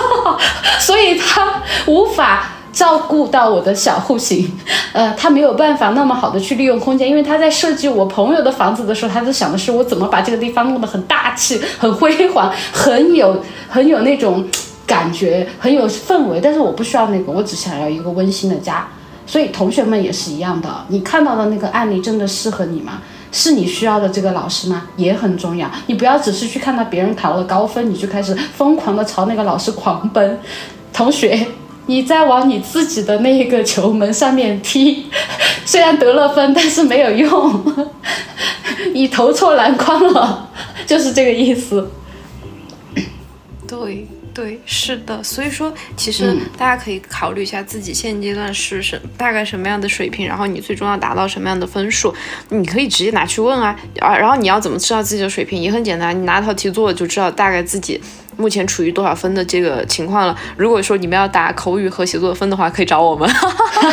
[0.79, 2.53] 所以他无法。
[2.71, 4.51] 照顾到我的小户型，
[4.93, 14.45] 呃，他没有办法那么好的去利用空间，因为他在设计我朋友的房子的时候，他就想的是我怎么把这个地方弄得很大气、很辉煌、很有 很有那种
[14.87, 16.39] 感觉、很有氛围。
[16.41, 18.87] 但是我不需要那个，我只想要一个温馨的家。
[19.27, 23.01] 所以同学们也是一样的，你看到的那个案例真的适合你吗？
[23.31, 24.87] 是你需要的这个老师吗？
[24.97, 25.69] 也很重要。
[25.87, 30.39] 你不要只是去看到别人考了高分，你就开始疯狂的朝那个老师狂奔，
[30.91, 31.47] 同学。
[31.87, 35.05] 你在往你自己的那一个球门上面踢，
[35.65, 37.89] 虽然得了分，但是没有用，
[38.93, 40.49] 你投错篮筐了，
[40.85, 41.91] 就是这个意思。
[43.67, 52.13] 对对，是的，所以说其实大家可以考虑一下自己现阶段是什大概什么样的水平，然后你最终要达到什么样的分数，
[52.49, 57.99] 你可以直接拿去问啊啊，然后你要怎么知道自己的水平也很简单，你拿套题做就知道大概自己。
[58.37, 60.35] 目前处于多少分的这个情况了？
[60.57, 63.29] 如果说你们要打口语和写作分的话，可以找我们。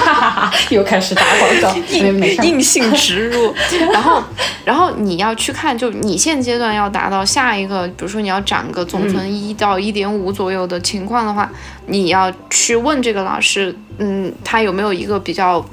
[0.71, 3.55] 又开始打广告， 硬硬性植入。
[3.93, 4.23] 然后，
[4.65, 11.51] 然后你要去看，就你现阶段要达到下一个，比如说你要涨个总分一到一点五左右的情况的话，
[11.87, 15.65] 你要去问这个老师，嗯，他有没有一个比较。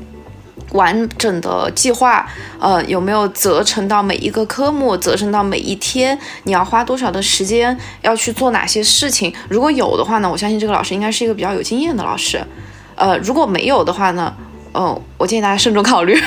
[0.76, 2.28] 完整的计划，
[2.60, 9.34] 呃，有没有责成到每一个科目，责成到每一天，你要花多少的时间，要去做哪些事情？
[9.50, 12.40] 如果有的话呢，我相信这个老师应该是一个比较有经验的老师。
[12.96, 14.34] 呃，如果没有的话呢，
[14.74, 16.16] 嗯，我建议大家慎重考虑。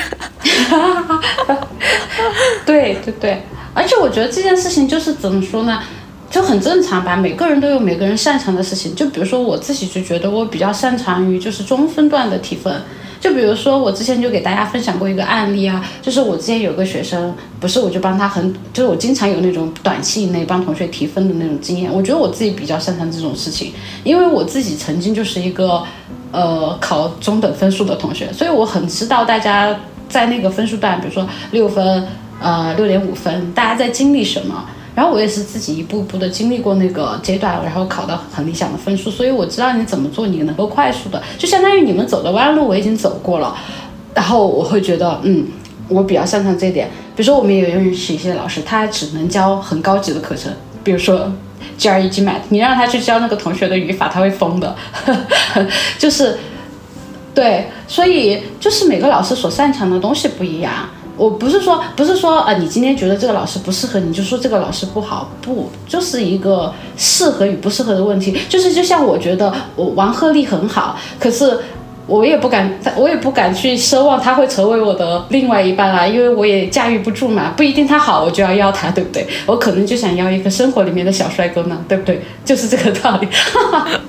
[2.65, 3.41] 对对对，
[3.73, 5.81] 而且我觉得这件事情就是怎么说呢，
[6.29, 7.15] 就很正常吧。
[7.15, 8.93] 每个人都有每个人擅长的事情。
[8.95, 12.81] 就比如说我自己就觉得我比较擅长于就是中分段的提分。
[13.19, 21.91] 就比如说我之前就给大家分享过一个案例啊，就是我之前有个学生，不是我就帮他很，就是我经常有那种短期以内帮同学提分的那种经验。
[21.91, 23.73] 我觉得我自己比较擅长这种事情，
[24.05, 25.83] 因为我自己曾经就是一个
[26.31, 29.77] 呃考中等分数的同学，所以我很知道大家
[30.07, 32.07] 在那个分数段，比如说六分。
[32.41, 34.63] 呃，六点五分，大家在经历什么？
[34.99, 43.55] 然后我也是自己一步步的经历过那个阶段，然后考到很理想的分数，所以我知道你怎么做，你能够快速的，就相当于你们走的弯路我已经走过了，
[44.13, 45.47] 然后我会觉得，嗯，
[45.87, 46.89] 我比较擅长这一点。
[47.15, 50.51] 比如说，我们也允许一些老师，他只能教很高级的课程，
[50.83, 51.31] 比如说
[51.77, 54.75] GRE、GMAT，你让他去教那个同学的语法，他会疯的，
[55.97, 56.37] 就是，
[57.33, 60.89] 对，所以就是每个老师所擅长的东西不一样。
[61.19, 68.39] 我不是说，不是说，呃，你今天觉得这个老师不适合你，就说这个老师不好，不，就是一个适合与不适合的问题。
[68.47, 71.59] 就是就像我觉得我王鹤棣很好，可是
[72.07, 79.27] 我也不敢，我也不敢去奢望他会成为我的另外一半啊，因为我也驾驭不住嘛，不一定他好我就要要他，对不对？
[79.45, 82.21] 我可能就想要一个生活里面的小帅哥呢，对不对？
[82.45, 83.27] 就是这个道理。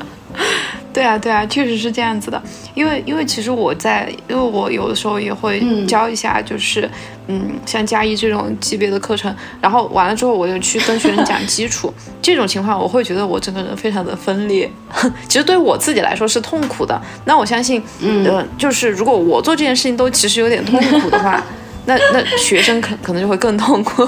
[0.93, 2.43] 对啊，对啊，确实是这样子的。
[2.75, 6.89] 因为，因为其实我在，因为我有的时候也会教一下，就是，
[7.29, 11.93] 嗯，像加一这种级别的课程，然后完了之后，我就去跟学生讲基础。
[12.21, 14.71] 这种情况，我会觉得我整个人非常的分裂。
[15.29, 17.01] 其实对我自己来说是痛苦的。
[17.25, 21.43] 那我相信，嗯，就是如果我做这件事情都其实有点痛苦的话，
[21.87, 24.07] 那那学生可可能就会更痛苦。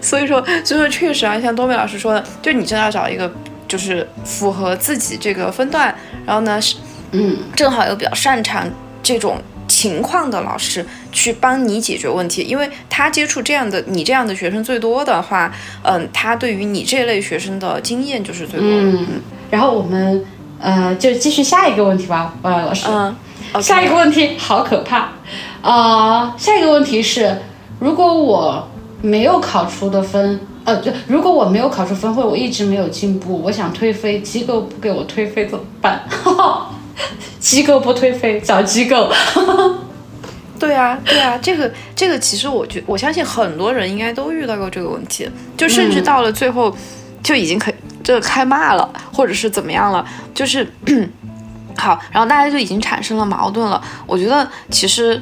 [0.00, 3.30] 所以说，所以说确实啊，像多美老师说的，就你真的要找一个。
[3.70, 5.94] 就是符合自己这个分段，
[6.26, 6.74] 然后呢是，
[7.12, 8.68] 嗯，正好有比较擅长
[9.00, 15.54] 这种情况的老师去帮你解决问题，因为他接触这样的你这样的学生最多的话，
[15.84, 18.82] 嗯，他对于你这类学生的经验就是最多的。
[18.82, 19.06] 嗯，
[19.52, 20.24] 然后我们
[20.60, 22.86] 呃就继续下一个问题吧，呃老师。
[22.88, 23.14] 嗯，
[23.62, 25.10] 下一个问题好可怕
[25.62, 26.34] 啊！
[26.36, 27.38] 下一个问题是，
[27.78, 28.68] 如果我
[29.00, 30.40] 没有考出的分。
[30.64, 36.02] 呃，就如果我没有考出分，会我一直没有进步，我想退费，机构不给我退费怎么办？
[37.40, 39.10] 机构不退费，找机构。
[40.60, 46.76] 对啊，对啊，这个这个其实我觉，我相信很多人应该都遇到过这个问题，就甚至到了最后
[47.22, 50.70] 就已经可以这个开骂了，或者是怎么样了，就是
[51.78, 53.82] 好，然后大家就已经产生了矛盾了。
[54.06, 55.18] 我觉得其实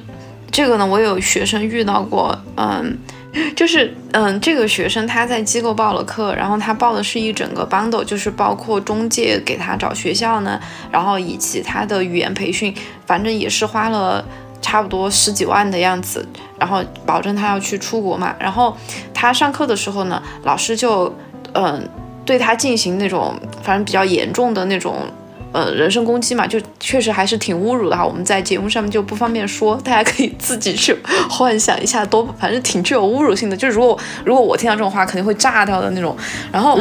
[0.51, 2.99] 这个呢，我有学生遇到过，嗯。
[3.55, 10.59] 就是，嗯，这个学生他在机构报了课，然后他报的是一整个 bundle，就是包括中介给他找学校呢，
[10.91, 12.75] 然后以及他的语言培训，
[13.07, 14.25] 反正也是花了
[14.63, 16.27] 差不多十几万的样子，
[16.59, 18.35] 然后保证他要去出国嘛。
[18.41, 18.77] 然后
[19.13, 21.15] 他上课的时候呢，老师就，
[21.53, 21.87] 嗯，
[22.25, 24.97] 对他进行那种反正比较严重的那种。
[25.53, 28.05] 呃，人身攻击嘛，就确实还是挺侮辱的哈。
[28.05, 30.97] 我们在节目上面就不方便说，大家可以自己去
[31.29, 33.57] 幻想一下，多反正挺具有侮辱性的。
[33.57, 36.17] 就是如果如果我听到这种话，肯定会炸掉的那种。
[36.53, 36.79] 然后。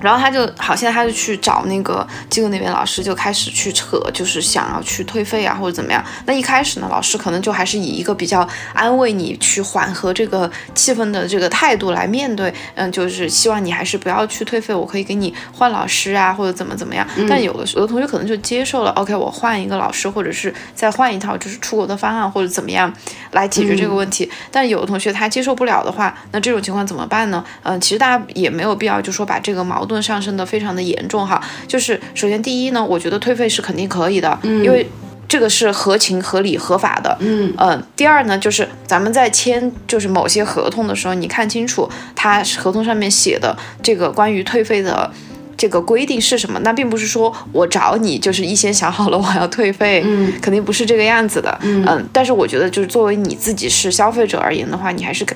[0.00, 6.04] 然后他就好，现在他就去找那个机构那边老师，就开始去扯，就是想要去退费啊，或者怎么样。
[6.26, 17.06] 那一开始呢，老师可能就还是以一个比较安慰你、去缓和这个气氛的这个态度来面对，嗯，就是希望你还是不要去退费，我可以给你换老师啊，或者怎么怎么样。
[17.26, 22.92] 但有的有的同学可能就接受了，OK，我换一个老师，或者是再换一套就是出国的方案，或者怎么样
[23.30, 24.30] 来解决这个问题。
[24.50, 27.42] 但有的同学他接受不了的话，那这种情况怎么办呢？
[27.62, 29.93] 嗯，其实大家也没有必要就说把这个矛盾。
[30.02, 34.86] 上升的非常的严重哈，就是首先第一呢，我觉得退费是肯定可以的，因为
[35.26, 37.82] 这个是合情合理合法的，嗯嗯。
[37.96, 45.10] 第二呢，就是咱们在签就是某些合同的时候，你看清楚它合同上面写的这个关于退费的
[45.56, 52.06] 这个规定是什么，那并不是说我找你就是一先想好了我要退费，嗯，肯定不是这个样子的，嗯。
[52.12, 55.26] 但是我觉得就是作为你自己是消费者而言的话，你还是。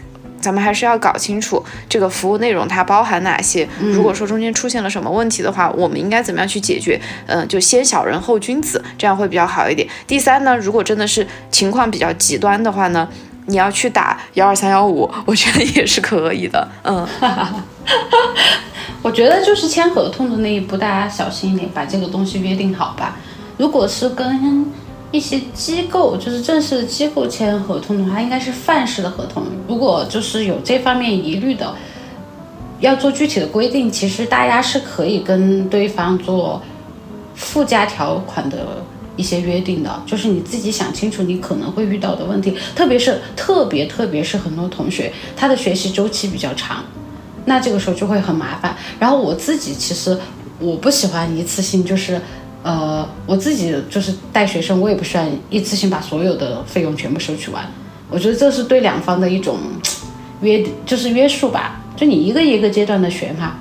[0.40, 3.68] 咱们还是要搞清楚这个服务内容它包含哪些。
[3.80, 7.00] 如果说中间出现了什么问题的话，我们应该怎么样去解决？
[7.26, 9.86] 嗯，就先小人后君子，这样会比较好一点。
[10.06, 13.08] 第三呢，如果真的是情况比较极端的话呢，
[13.46, 16.68] 你要去打幺二三幺五，我觉得也是可以的。
[16.84, 17.06] 嗯，
[19.02, 23.16] 我觉得就是签合同的那一步，大家小心一点，把这个东西约定好吧。
[23.56, 24.66] 如果是跟
[25.10, 29.42] 一些机构，就是正式的机构签合同的话，应该是范式的合同。
[29.66, 31.74] 如果就是有这方面疑虑的，
[32.80, 36.62] 要做具体的规定，其实大家是可以跟对方做
[37.34, 38.84] 附加条款的
[39.16, 46.84] 一些约定的，就是你自己想清楚你可能会遇到的问题，特别是特别特别是很多同学他的学习周期比较长，
[47.46, 48.76] 那这个时候就会很麻烦。
[49.00, 50.16] 然后我自己其实
[50.60, 52.20] 我不喜欢一次性，就是
[52.62, 57.64] 呃我自己就是带学生，我也不需要一次性把所有的费用全部收取完，
[58.10, 59.58] 我觉得这是对两方的一种
[60.40, 61.80] 约就是约束吧。
[61.96, 63.56] 就你一个一个阶段的学嘛，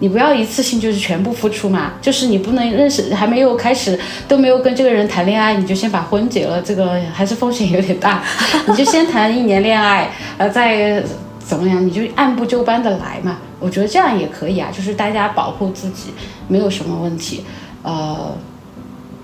[0.00, 1.92] 你不要一次性就是全部付出嘛。
[2.00, 8.22] 就是你不能认识还没有开始都没有跟这个人谈恋爱，你就先把婚结了，这个还是风险有点大。
[8.66, 11.02] 你就先谈一年恋爱，呃，再
[11.38, 13.38] 怎么样，你就按部就班的来嘛。
[13.58, 16.10] 我觉得这样也可以啊，就是大家保护自己
[16.48, 17.44] 没有什么问题。
[17.82, 18.36] 呃，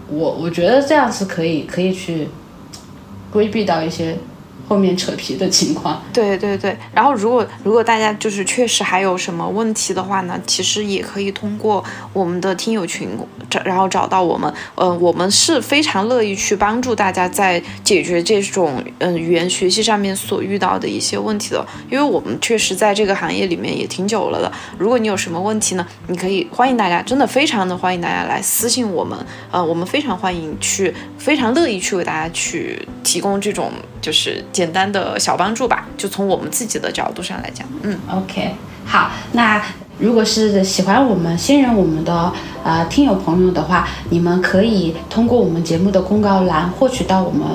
[0.09, 2.29] 我我觉得这样是可以可以去
[3.31, 4.17] 规避到一些。
[4.69, 6.77] 后面扯皮的情况，对对对。
[6.93, 13.09] 然后如果如果大家就是确实还有什么问题的话呢，其实也可以通过我们的听友群
[13.49, 14.53] 找，然后找到我们。
[14.75, 24.51] 嗯，我们是非常乐意去帮助大家在解决这种嗯语言学习上面所遇到的一些问题的，因为我们确实在这个行业里面也挺久了的。
[24.77, 29.17] 如果你有什么问题呢，你可以欢迎大家，真的非常的欢迎大家来私信我们。
[29.53, 33.71] 呃，我们非常欢迎去，非常乐意去为大家去提供这种
[34.03, 34.45] 就是。
[34.57, 38.55] 简单的小帮助吧，就从我们自己的角度上来讲，嗯，OK，
[38.87, 39.63] 好，那
[39.99, 42.33] 如果是喜欢我们新人我们的
[42.65, 47.47] 呃听友朋友的话，你们可以通过我们节目的公告栏获取到我们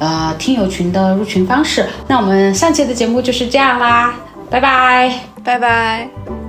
[0.00, 1.86] 呃听友群的入群方式。
[2.08, 4.12] 那我们上期的节目就是这样啦，
[4.50, 5.12] 拜拜，
[5.44, 6.47] 拜拜。